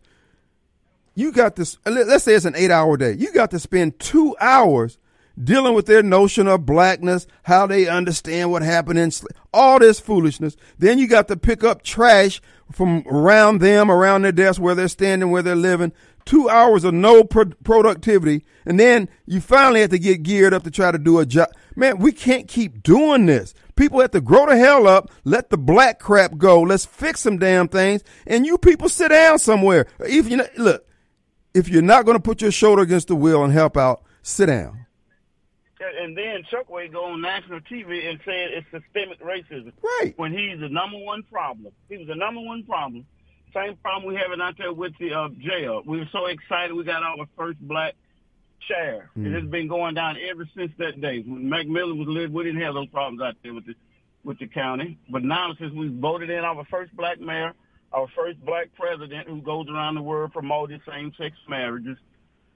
[1.13, 1.77] you got this.
[1.85, 3.11] Let's say it's an eight hour day.
[3.11, 4.97] You got to spend two hours
[5.41, 9.99] dealing with their notion of blackness, how they understand what happened in sla- all this
[9.99, 10.55] foolishness.
[10.77, 14.87] Then you got to pick up trash from around them, around their desk, where they're
[14.87, 15.93] standing, where they're living.
[16.25, 20.63] Two hours of no pro- productivity, and then you finally have to get geared up
[20.63, 21.49] to try to do a job.
[21.75, 23.53] Man, we can't keep doing this.
[23.75, 26.61] People have to grow the hell up, let the black crap go.
[26.61, 29.85] Let's fix some damn things, and you people sit down somewhere.
[29.99, 30.87] If you look,
[31.53, 34.47] if you're not going to put your shoulder against the wheel and help out, sit
[34.47, 34.84] down.
[36.01, 39.73] And then Chokwe go on national TV and said it's systemic racism.
[39.81, 40.13] Right.
[40.17, 41.73] When he's the number one problem.
[41.89, 43.05] He was the number one problem.
[43.53, 45.81] Same problem we having out there with the uh, jail.
[45.85, 47.95] We were so excited we got our first black
[48.67, 49.09] chair.
[49.17, 49.27] Mm.
[49.27, 51.23] It has been going down ever since that day.
[51.25, 53.75] When McMillin was living, we didn't have those problems out there with the
[54.23, 54.97] with the county.
[55.09, 57.53] But now since we voted in our first black mayor,
[57.93, 61.97] our first black president who goes around the world promoting same sex marriages,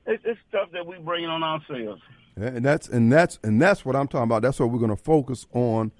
[0.05, 2.01] it's, it's stuff that we bring on ourselves.
[2.41, 4.41] And that's and that's and that's what I'm talking about.
[4.41, 5.91] That's what we're going to focus on.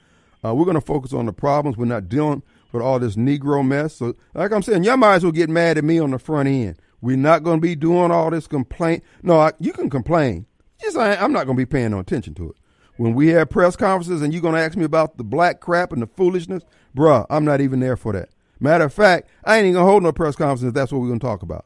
[0.43, 1.77] Uh, we're going to focus on the problems.
[1.77, 3.95] We're not dealing with all this Negro mess.
[3.95, 6.47] So, like I'm saying, y'all might as well get mad at me on the front
[6.47, 6.77] end.
[7.01, 9.03] We're not going to be doing all this complaint.
[9.21, 10.45] No, I, you can complain.
[10.81, 12.55] Just I, I'm not going to be paying no attention to it.
[12.97, 15.91] when we have press conferences and you're going to ask me about the black crap
[15.91, 16.63] and the foolishness,
[16.95, 18.29] bruh, I'm not even there for that.
[18.59, 20.99] Matter of fact, I ain't even going to hold no press conference if that's what
[20.99, 21.65] we're going to talk about.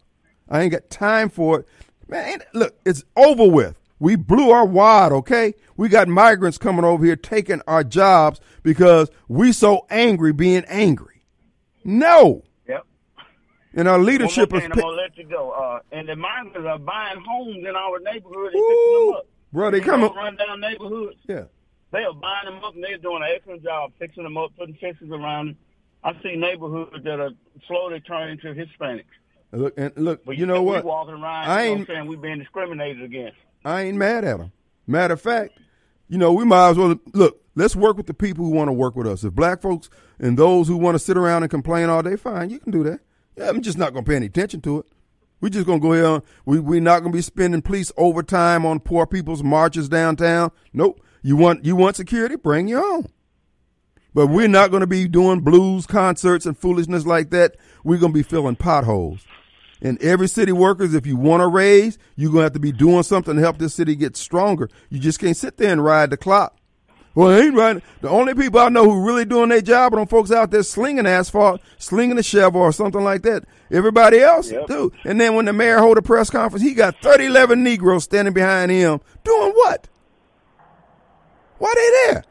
[0.49, 1.67] I ain't got time for it.
[2.07, 3.75] Man, look, it's over with.
[4.03, 5.53] We blew our wad, okay?
[5.77, 11.23] We got migrants coming over here taking our jobs because we so angry being angry.
[11.85, 12.43] No.
[12.67, 12.85] Yep.
[13.73, 14.61] And our leadership is.
[14.61, 15.51] I'm gonna let you go.
[15.51, 19.27] Uh, and the migrants are buying homes in our neighborhood and fixing them up.
[19.53, 20.13] Bro, they come up.
[20.17, 21.19] run down neighborhoods.
[21.29, 21.43] Yeah.
[21.91, 24.75] They are buying them up and they're doing an excellent job fixing them up, putting
[24.81, 25.57] fences around them.
[26.03, 27.31] I see neighborhoods that are
[27.69, 29.05] slowly turning into Hispanics.
[29.53, 30.83] Look, and look, But you know we what?
[30.83, 33.37] walking around, I you know ain't- what I'm saying, we being discriminated against.
[33.65, 34.51] I ain't mad at them.
[34.87, 35.59] Matter of fact,
[36.09, 37.41] you know, we might as well look.
[37.55, 39.23] Let's work with the people who want to work with us.
[39.23, 39.89] If black folks
[40.19, 42.83] and those who want to sit around and complain all day, fine, you can do
[42.83, 42.99] that.
[43.37, 44.85] Yeah, I'm just not gonna pay any attention to it.
[45.39, 46.21] We're just gonna go here.
[46.45, 50.51] We we're not gonna be spending police overtime on poor people's marches downtown.
[50.73, 50.99] Nope.
[51.21, 52.35] You want you want security?
[52.35, 53.07] Bring your own.
[54.13, 57.55] But we're not going to be doing blues concerts and foolishness like that.
[57.83, 59.25] We're going to be filling potholes.
[59.83, 62.71] And every city workers, if you want to raise, you're going to have to be
[62.71, 64.69] doing something to help this city get stronger.
[64.89, 66.57] You just can't sit there and ride the clock.
[67.15, 67.83] Well, it ain't right.
[68.01, 70.63] The only people I know who really doing their job are them folks out there
[70.63, 73.43] slinging asphalt, slinging a shovel or something like that.
[73.69, 74.65] Everybody else Yep.
[74.67, 74.91] do.
[75.03, 78.33] And then when the mayor hold a press conference, he got 30, 11 Negroes standing
[78.33, 79.89] behind him doing what?
[81.59, 82.23] Why they there?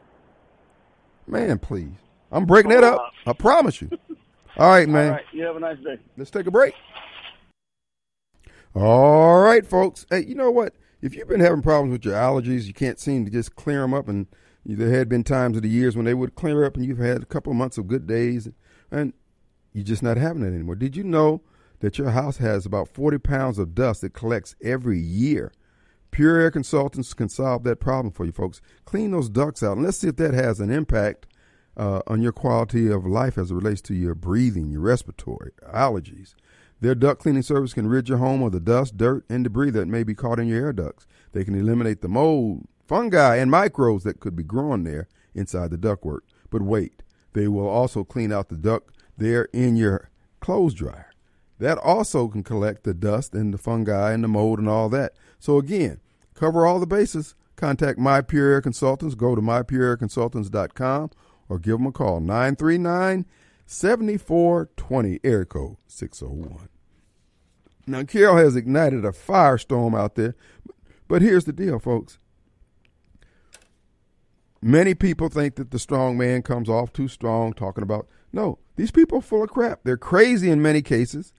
[1.27, 1.93] Man, please.
[2.31, 3.11] I'm breaking that up.
[3.25, 3.89] I promise you.
[4.57, 5.05] All right, man.
[5.05, 5.97] All right, you have a nice day.
[6.17, 6.73] Let's take a break.
[8.75, 10.07] All right, folks.
[10.09, 10.73] Hey, you know what?
[10.99, 13.93] If you've been having problems with your allergies, you can't seem to just clear them
[13.93, 14.25] up, and
[14.65, 17.21] there had been times of the years when they would clear up, and you've had
[17.21, 18.49] a couple of months of good days,
[18.89, 19.13] and
[19.73, 20.73] you're just not having it anymore.
[20.73, 21.43] Did you know
[21.81, 25.51] that your house has about 40 pounds of dust that collects every year?
[26.09, 28.59] Pure Air Consultants can solve that problem for you, folks.
[28.85, 31.27] Clean those ducts out, and let's see if that has an impact
[31.77, 36.33] uh, on your quality of life as it relates to your breathing, your respiratory, allergies.
[36.83, 39.87] Their duct cleaning service can rid your home of the dust, dirt, and debris that
[39.87, 41.07] may be caught in your air ducts.
[41.31, 45.77] They can eliminate the mold, fungi, and microbes that could be growing there inside the
[45.77, 46.23] ductwork.
[46.49, 50.09] But wait, they will also clean out the duct there in your
[50.41, 51.13] clothes dryer.
[51.57, 55.13] That also can collect the dust and the fungi and the mold and all that.
[55.39, 56.01] So again,
[56.33, 57.33] cover all the bases.
[57.55, 59.15] Contact My Pure Air Consultants.
[59.15, 61.11] Go to mypureairconsultants.com
[61.47, 63.25] or give them a call 939
[63.65, 66.67] 7420 air code 601.
[67.85, 70.35] Now Carol has ignited a firestorm out there.
[71.07, 72.17] But here's the deal, folks.
[74.61, 78.91] Many people think that the strong man comes off too strong talking about no, these
[78.91, 79.81] people are full of crap.
[79.83, 81.33] They're crazy in many cases.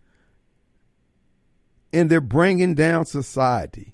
[1.92, 3.92] And they're bringing down society.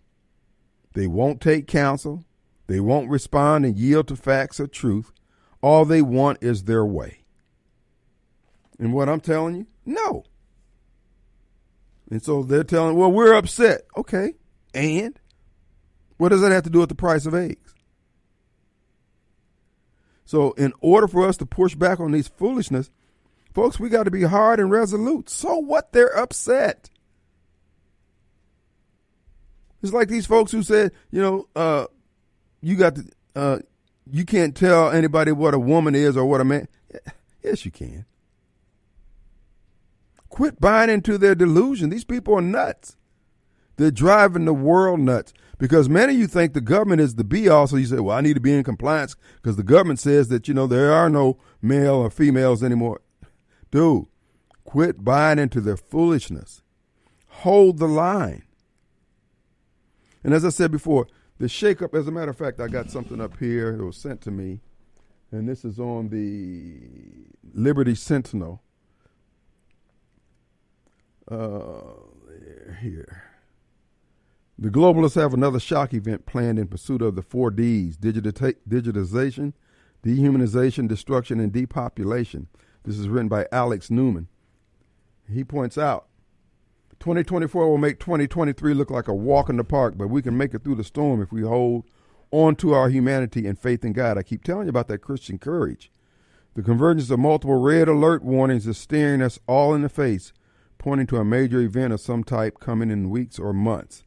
[0.92, 2.24] They won't take counsel.
[2.66, 5.12] They won't respond and yield to facts or truth.
[5.62, 7.24] All they want is their way.
[8.78, 10.24] And what I'm telling you, no.
[12.10, 13.82] And so they're telling, well, we're upset.
[13.96, 14.34] Okay.
[14.74, 15.18] And
[16.16, 17.74] what does that have to do with the price of eggs?
[20.24, 22.90] So, in order for us to push back on these foolishness,
[23.52, 25.28] folks, we got to be hard and resolute.
[25.28, 25.92] So what?
[25.92, 26.88] They're upset.
[29.82, 31.86] It's like these folks who said, you know, uh,
[32.60, 33.04] you got to,
[33.34, 33.58] uh,
[34.10, 36.68] you can't tell anybody what a woman is or what a man.
[37.42, 38.04] Yes, you can.
[40.30, 41.90] Quit buying into their delusion.
[41.90, 42.96] These people are nuts.
[43.76, 47.48] They're driving the world nuts because many of you think the government is the be
[47.48, 47.66] all.
[47.66, 50.48] So you say, well, I need to be in compliance because the government says that,
[50.48, 53.00] you know, there are no male or females anymore.
[53.70, 54.06] Dude,
[54.64, 56.62] quit buying into their foolishness.
[57.28, 58.44] Hold the line.
[60.22, 61.06] And as I said before,
[61.38, 64.20] the shakeup, as a matter of fact, I got something up here It was sent
[64.22, 64.60] to me,
[65.32, 68.62] and this is on the Liberty Sentinel.
[71.30, 71.80] Uh,
[72.80, 73.22] here.
[74.58, 79.52] The globalists have another shock event planned in pursuit of the four Ds digitization,
[80.04, 82.48] dehumanization, destruction, and depopulation.
[82.84, 84.28] This is written by Alex Newman.
[85.30, 86.06] He points out
[86.98, 90.52] 2024 will make 2023 look like a walk in the park, but we can make
[90.52, 91.84] it through the storm if we hold
[92.30, 94.18] on to our humanity and faith in God.
[94.18, 95.90] I keep telling you about that Christian courage.
[96.54, 100.32] The convergence of multiple red alert warnings is staring us all in the face,
[100.80, 104.02] pointing to a major event of some type coming in weeks or months.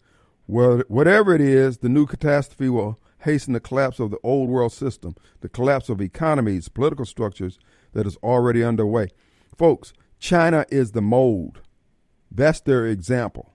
[0.48, 5.16] Whatever it is, the new catastrophe will hasten the collapse of the old world system,
[5.40, 7.60] the collapse of economies, political structures
[7.94, 9.08] that is already underway.
[9.56, 11.62] Folks, China is the mold.
[12.30, 13.54] That's their example.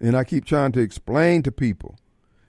[0.00, 1.96] And I keep trying to explain to people.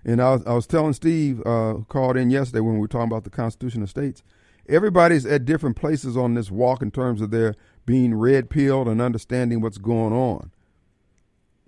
[0.03, 3.11] And I was, I was telling Steve, uh, called in yesterday when we were talking
[3.11, 4.23] about the Constitution of States,
[4.67, 9.01] everybody's at different places on this walk in terms of their being red pilled and
[9.01, 10.51] understanding what's going on.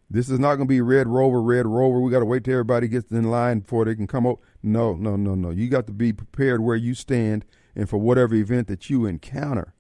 [0.10, 2.00] This is not going to be red rover, red rover.
[2.00, 4.40] We got to wait till everybody gets in line before they can come up.
[4.64, 5.52] No, no, no, no.
[5.52, 7.46] You got to be prepared where you stand
[7.76, 9.74] and for whatever event that you encounter.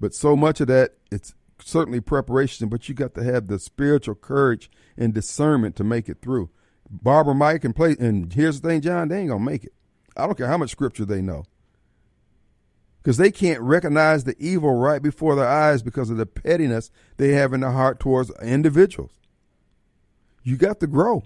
[0.00, 4.14] But so much of that, it's certainly preparation, but you got to have the spiritual
[4.14, 6.50] courage and discernment to make it through.
[6.90, 9.72] Barbara Mike and play, and here's the thing, John, they ain't gonna make it.
[10.16, 11.44] I don't care how much scripture they know,
[13.06, 17.34] because they can't recognize the evil right before their eyes because of the pettiness they
[17.34, 19.12] have in their heart towards individuals.
[20.42, 21.22] You got to grow.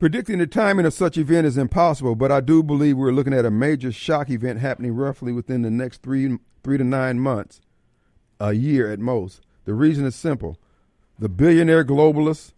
[0.00, 3.44] Predicting the timing of such event is impossible, but I do believe we're looking at
[3.44, 7.60] a major shock event happening roughly within the next three three to nine months,
[8.40, 9.40] a year at most.
[9.66, 10.58] The reason is simple:
[11.16, 12.54] the billionaire globalists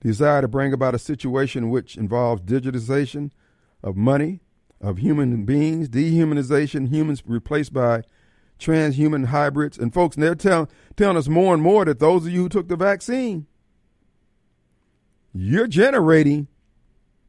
[0.00, 3.32] desire to bring about a situation which involves digitization
[3.82, 4.41] of money,
[4.82, 8.02] of human beings, dehumanization, humans replaced by
[8.58, 9.78] transhuman hybrids.
[9.78, 12.68] And folks, they're telling, telling us more and more that those of you who took
[12.68, 13.46] the vaccine,
[15.32, 16.48] you're generating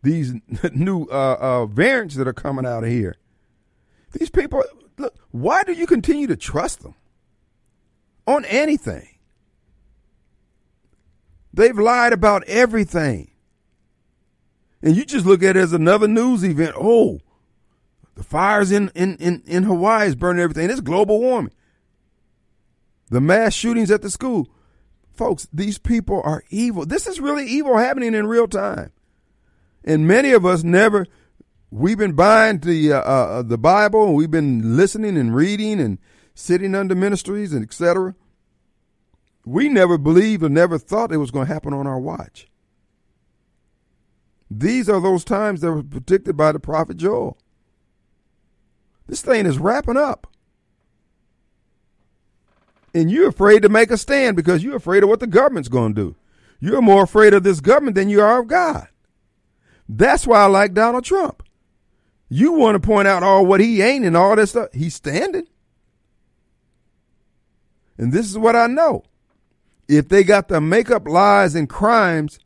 [0.01, 0.33] these
[0.73, 3.15] new uh, uh, variants that are coming out of here.
[4.11, 4.63] These people,
[4.97, 6.95] look, why do you continue to trust them
[8.27, 9.07] on anything?
[11.53, 13.29] They've lied about everything.
[14.81, 16.75] And you just look at it as another news event.
[16.77, 17.21] Oh,
[18.15, 20.69] the fires in, in, in, in Hawaii is burning everything.
[20.69, 21.53] It's global warming.
[23.09, 24.47] The mass shootings at the school.
[25.11, 26.85] Folks, these people are evil.
[26.85, 28.91] This is really evil happening in real time.
[29.83, 31.05] And many of us never,
[31.69, 35.99] we've been buying the, uh, uh, the Bible and we've been listening and reading and
[36.33, 38.15] sitting under ministries and etc
[39.45, 42.47] we never believed or never thought it was going to happen on our watch.
[44.49, 47.37] These are those times that were predicted by the prophet Joel.
[49.07, 50.27] This thing is wrapping up.
[52.93, 55.95] And you're afraid to make a stand because you're afraid of what the government's going
[55.95, 56.15] to do.
[56.59, 58.87] You're more afraid of this government than you are of God.
[59.89, 61.43] That's why I like Donald Trump.
[62.29, 64.69] You want to point out all what he ain't and all this stuff.
[64.73, 65.47] He's standing.
[67.97, 69.03] And this is what I know
[69.87, 72.39] if they got to make up lies and crimes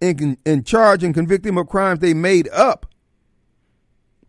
[0.00, 2.86] and, and charge and convict him of crimes they made up,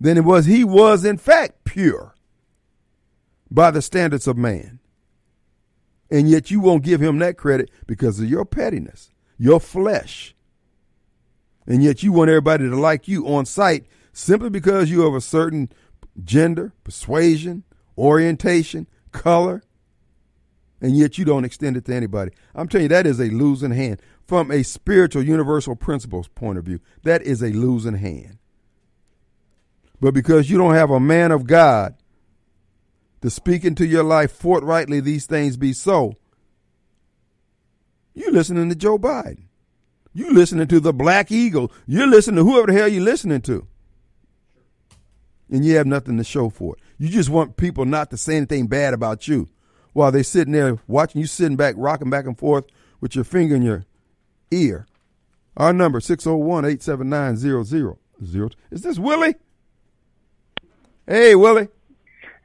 [0.03, 2.13] then it was he was in fact pure
[3.49, 4.80] by the standards of man.
[6.11, 10.35] And yet you won't give him that credit because of your pettiness, your flesh.
[11.65, 15.21] And yet you want everybody to like you on sight simply because you have a
[15.21, 15.69] certain
[16.21, 17.63] gender, persuasion,
[17.97, 19.63] orientation, color,
[20.81, 22.31] and yet you don't extend it to anybody.
[22.53, 24.01] I'm telling you, that is a losing hand.
[24.27, 28.39] From a spiritual universal principles point of view, that is a losing hand.
[30.03, 31.95] But because you don't have a man of God
[33.21, 36.17] to speak into your life forthrightly, these things be so,
[38.13, 39.43] you listening to Joe Biden.
[40.13, 41.71] You listening to the Black Eagle.
[41.88, 43.65] You're listening to whoever the hell you're listening to.
[45.49, 46.81] And you have nothing to show for it.
[46.97, 49.47] You just want people not to say anything bad about you
[49.93, 52.65] while they're sitting there watching you sitting back, rocking back and forth
[52.99, 53.85] with your finger in your
[54.51, 54.85] ear.
[55.55, 58.51] Our number, 601-879-0000.
[58.69, 59.35] Is this Willie?
[61.07, 61.67] Hey, Willie.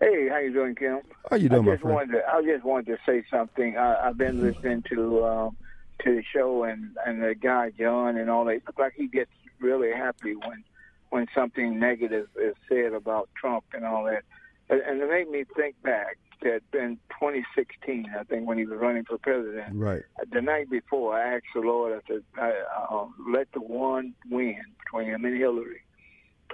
[0.01, 1.01] Hey, how you doing, Kim?
[1.31, 1.95] How you doing, I just my friend?
[2.11, 3.77] Wanted to, I just wanted to say something.
[3.77, 5.57] I, I've been listening to um,
[6.05, 8.53] to the show and and the guy John and all that.
[8.53, 9.31] It looks like he gets
[9.61, 10.65] really happy when
[11.11, 14.23] when something negative is said about Trump and all that.
[14.71, 18.79] And, and it made me think back that in 2016, I think when he was
[18.79, 20.03] running for president, Right.
[20.31, 22.53] the night before, I asked the Lord, I said, I,
[22.91, 25.81] uh, let the one win between him and Hillary,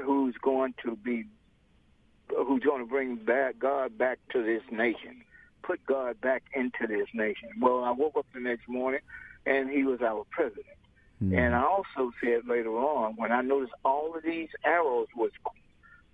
[0.02, 1.24] who's going to be,
[2.28, 5.22] who's going to bring back God back to this nation,
[5.62, 7.48] put God back into this nation.
[7.60, 9.00] Well, I woke up the next morning,
[9.46, 10.66] and he was our president.
[11.20, 11.34] Hmm.
[11.34, 15.30] And I also said later on, when I noticed all of these arrows was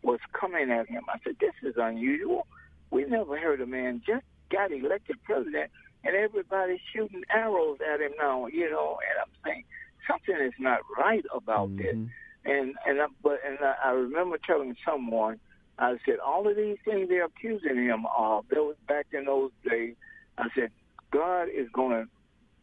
[0.03, 2.47] was coming at him, I said, "This is unusual.
[2.91, 5.71] We never heard a man just got elected president,
[6.05, 8.47] and everybody's shooting arrows at him now.
[8.47, 9.65] You know." And I'm saying
[10.09, 11.95] something is not right about this.
[11.95, 12.11] Mhm.
[12.45, 15.39] And and I, but and I, I remember telling someone,
[15.81, 18.45] I said, all of these things they're accusing him of.
[18.51, 19.95] That was back in those days.
[20.39, 20.71] I said,
[21.11, 22.09] God is going to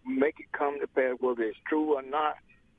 [0.10, 2.36] make it come to pass, whether it's true or not.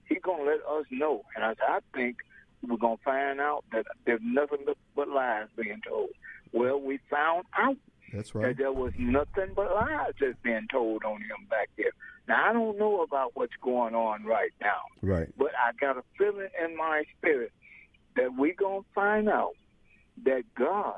[0.09, 1.23] He's going to let us know.
[1.37, 2.19] And I, I think
[2.67, 4.59] we're going to find out that there's nothing
[4.95, 6.11] but- lies being told.
[6.53, 7.77] Well, we found out
[8.13, 8.57] That's that right.
[8.57, 11.93] there was nothing but lies that's being told on him back there.
[12.27, 15.29] Now I don't know about what's going on right now, Right.
[15.39, 17.53] but I got a feeling in my spirit
[18.17, 19.53] that we're gonna find out
[20.25, 20.95] that God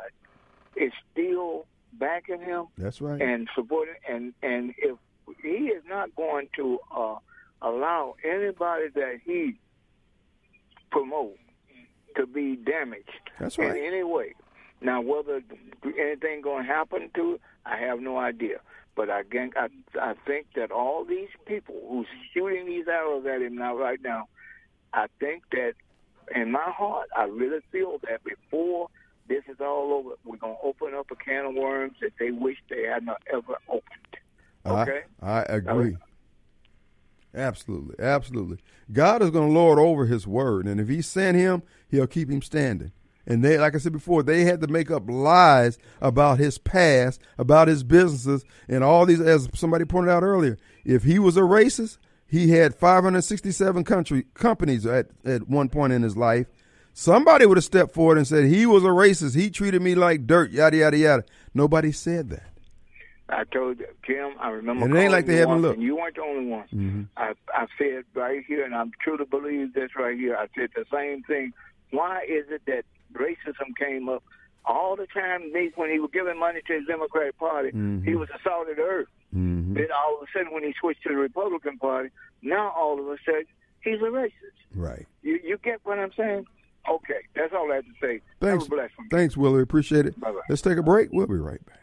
[0.77, 3.21] is still backing him That's right.
[3.21, 4.97] and supporting and and if
[5.43, 7.17] he is not going to uh,
[7.63, 9.57] allow anybody that he
[10.91, 11.39] promotes
[12.17, 13.77] to be damaged That's right.
[13.77, 14.35] in any way.
[14.81, 15.43] Now, whether
[15.99, 18.61] anything going to happen to it, I have no idea.
[18.97, 19.69] But again, I
[20.01, 24.29] I think that all these people who's shooting these arrows at him now, right now,
[24.93, 25.75] I think that
[26.35, 28.89] in my heart, I really feel that before
[29.31, 32.33] this is all over, we're going to open up a can of worms that they
[32.33, 33.85] wish they had not ever opened.
[34.67, 35.03] Okay?
[35.23, 35.97] I, I agree.
[37.35, 37.95] Absolutely.
[38.05, 38.59] Absolutely.
[38.93, 40.67] God is going to lord over his word.
[40.67, 42.91] And if he sent him, he'll keep him standing.
[43.25, 47.21] And they, like I said before, they had to make up lies about his past,
[47.39, 50.59] about his businesses, and all these, as somebody pointed out earlier.
[50.85, 56.03] If he was a racist, he had 567 country companies at, at one point in
[56.03, 56.49] his life.
[57.01, 59.35] Somebody would have stepped forward and said, he was a racist.
[59.35, 61.25] He treated me like dirt, yada, yada, yada.
[61.55, 62.43] Nobody said that.
[63.31, 64.85] I told Kim, I remember.
[64.85, 65.77] And it ain't like they haven't looked.
[65.79, 66.65] And you weren't the only one.
[66.65, 67.03] Mm-hmm.
[67.17, 70.37] I I said right here, and I'm true to believe this right here.
[70.37, 71.55] I said the same thing.
[71.91, 74.23] Why is it that racism came up
[74.67, 75.51] all the time?
[75.77, 78.05] When he was giving money to his Democratic Party, Mhm.
[78.05, 79.09] he was salt of the earth.
[79.35, 79.73] Mm-hmm.
[79.73, 82.11] Then all of a sudden, when he switched to the Republican Party,
[82.43, 83.47] now all of a sudden
[83.81, 84.59] he's a racist.
[84.75, 85.07] Right.
[85.23, 86.47] You you get what I'm saying?
[86.89, 88.21] Okay, that's all I have to say.
[88.41, 88.65] Thanks.
[88.65, 88.95] Have a blessed.
[89.11, 89.63] Thanks, Willie.
[89.63, 90.19] Appreciate it.
[90.21, 90.41] Bye-bye.
[90.49, 91.11] Let's take a break.
[91.13, 91.77] We'll be right back.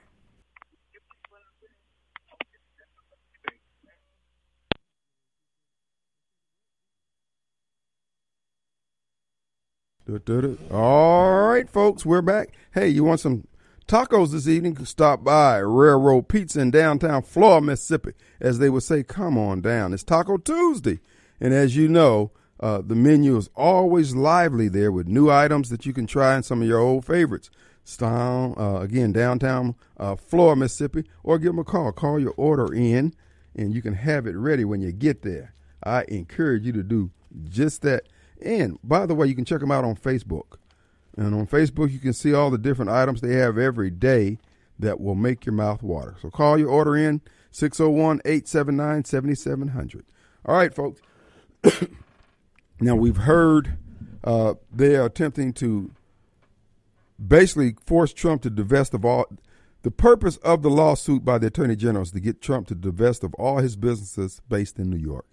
[10.72, 12.53] All right, folks, we're back.
[12.74, 13.45] Hey, you want some
[13.90, 14.86] tacos this evening?
[14.86, 18.14] Stop by Railroad Pizza in downtown Flora, Mississippi.
[18.40, 19.94] As they would say, come on down.
[19.94, 21.02] It's Taco Tuesday.
[21.41, 25.86] And as you know, uh, the menu is always lively there with new items that
[25.86, 27.50] you can try and some of your old favorites.
[27.84, 31.92] Style, uh, again, downtown uh, Flora, Mississippi, or give them a call.
[31.94, 33.14] Call your order in,
[33.56, 35.54] and you can have it ready when you get there.
[35.84, 37.12] I encourage you to do
[37.48, 38.04] just that.
[38.42, 40.58] And by the way, you can check them out on Facebook.
[41.16, 44.38] And on Facebook, you can see all the different items they have every day
[44.80, 46.16] that will make your mouth water.
[46.22, 47.22] So call your order in
[47.52, 50.06] 601 879 7700.
[50.46, 51.02] All right, folks.
[52.80, 53.78] now, we've heard
[54.24, 55.91] uh, they are attempting to
[57.26, 59.26] basically force Trump to divest of all.
[59.84, 63.24] The purpose of the lawsuit by the Attorney General is to get Trump to divest
[63.24, 65.26] of all his businesses based in New York.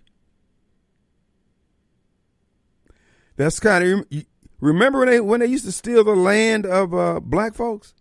[3.36, 4.24] That's kind of
[4.60, 7.94] remember when they when they used to steal the land of uh, black folks.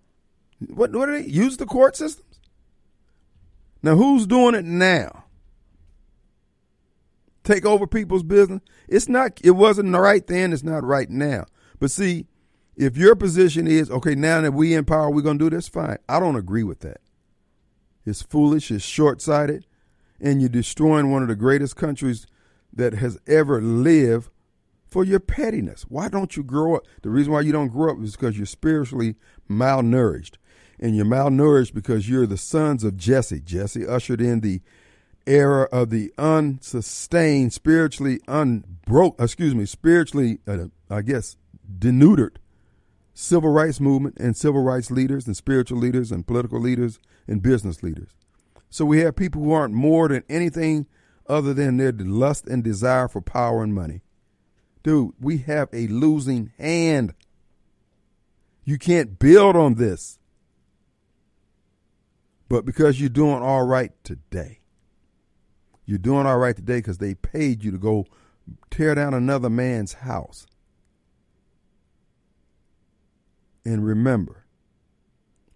[0.59, 2.39] What what do they use the court systems?
[3.81, 5.22] Now who's doing it now?
[7.43, 8.61] Take over people's business.
[8.87, 9.39] It's not.
[9.43, 10.53] It wasn't the right then.
[10.53, 11.45] It's not right now.
[11.79, 12.27] But see,
[12.75, 15.67] if your position is okay, now that we in power, we're gonna do this.
[15.67, 15.97] Fine.
[16.07, 17.01] I don't agree with that.
[18.05, 18.71] It's foolish.
[18.71, 19.65] It's short sighted,
[20.19, 22.27] and you're destroying one of the greatest countries
[22.71, 24.29] that has ever lived
[24.87, 25.83] for your pettiness.
[25.89, 26.83] Why don't you grow up?
[27.01, 29.15] The reason why you don't grow up is because you're spiritually
[29.49, 30.35] malnourished.
[30.79, 33.39] And you're malnourished because you're the sons of Jesse.
[33.39, 34.61] Jesse ushered in the
[35.25, 41.37] era of the unsustained, spiritually unbroke, excuse me, spiritually, uh, I guess,
[41.79, 42.39] denuded
[43.13, 47.83] civil rights movement and civil rights leaders and spiritual leaders and political leaders and business
[47.83, 48.09] leaders.
[48.69, 50.87] So we have people who aren't more than anything
[51.27, 54.01] other than their lust and desire for power and money.
[54.81, 57.13] Dude, we have a losing hand.
[58.65, 60.19] You can't build on this.
[62.49, 64.59] But because you're doing all right today,
[65.85, 68.05] you're doing all right today because they paid you to go
[68.69, 70.45] tear down another man's house.
[73.65, 74.45] And remember,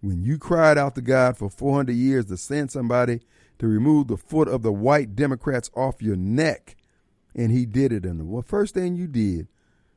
[0.00, 3.20] when you cried out to God for 400 years to send somebody
[3.58, 6.76] to remove the foot of the white Democrats off your neck,
[7.34, 8.04] and he did it.
[8.04, 9.48] And the first thing you did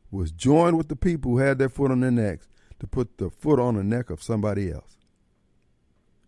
[0.09, 2.47] was join with the people who had their foot on their necks
[2.79, 4.97] to put the foot on the neck of somebody else.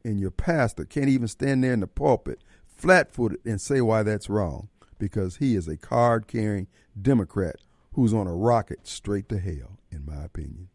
[0.05, 2.41] And your pastor can't even stand there in the pulpit
[2.83, 4.67] flat footed and say why that's wrong
[4.99, 6.67] because he is a card carrying
[7.01, 7.55] Democrat
[7.93, 10.67] who's on a rocket straight to hell, in my opinion.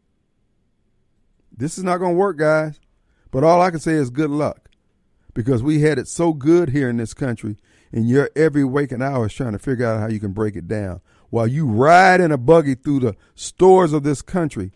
[1.54, 2.80] This is not going to work, guys.
[3.30, 4.70] But all I can say is good luck
[5.34, 7.58] because we had it so good here in this country,
[7.92, 10.66] and your every waking hour is trying to figure out how you can break it
[10.66, 14.72] down while you ride in a buggy through the stores of this country,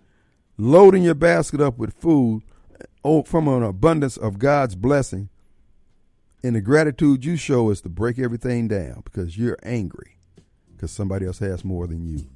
[0.59, 2.43] loading your basket up with food
[3.03, 5.31] oh, from an abundance of God's blessing.
[6.45, 10.17] And the gratitude you show is to break everything down because you're angry
[10.75, 12.27] because somebody else has more than you.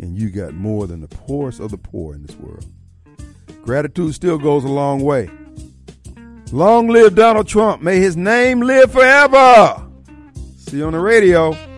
[0.00, 2.66] And you got more than the poorest of the poor in this world.
[3.62, 5.30] Gratitude still goes a long way.
[6.50, 7.82] Long live Donald Trump.
[7.82, 9.86] May his name live forever.
[10.56, 11.73] See you on the radio.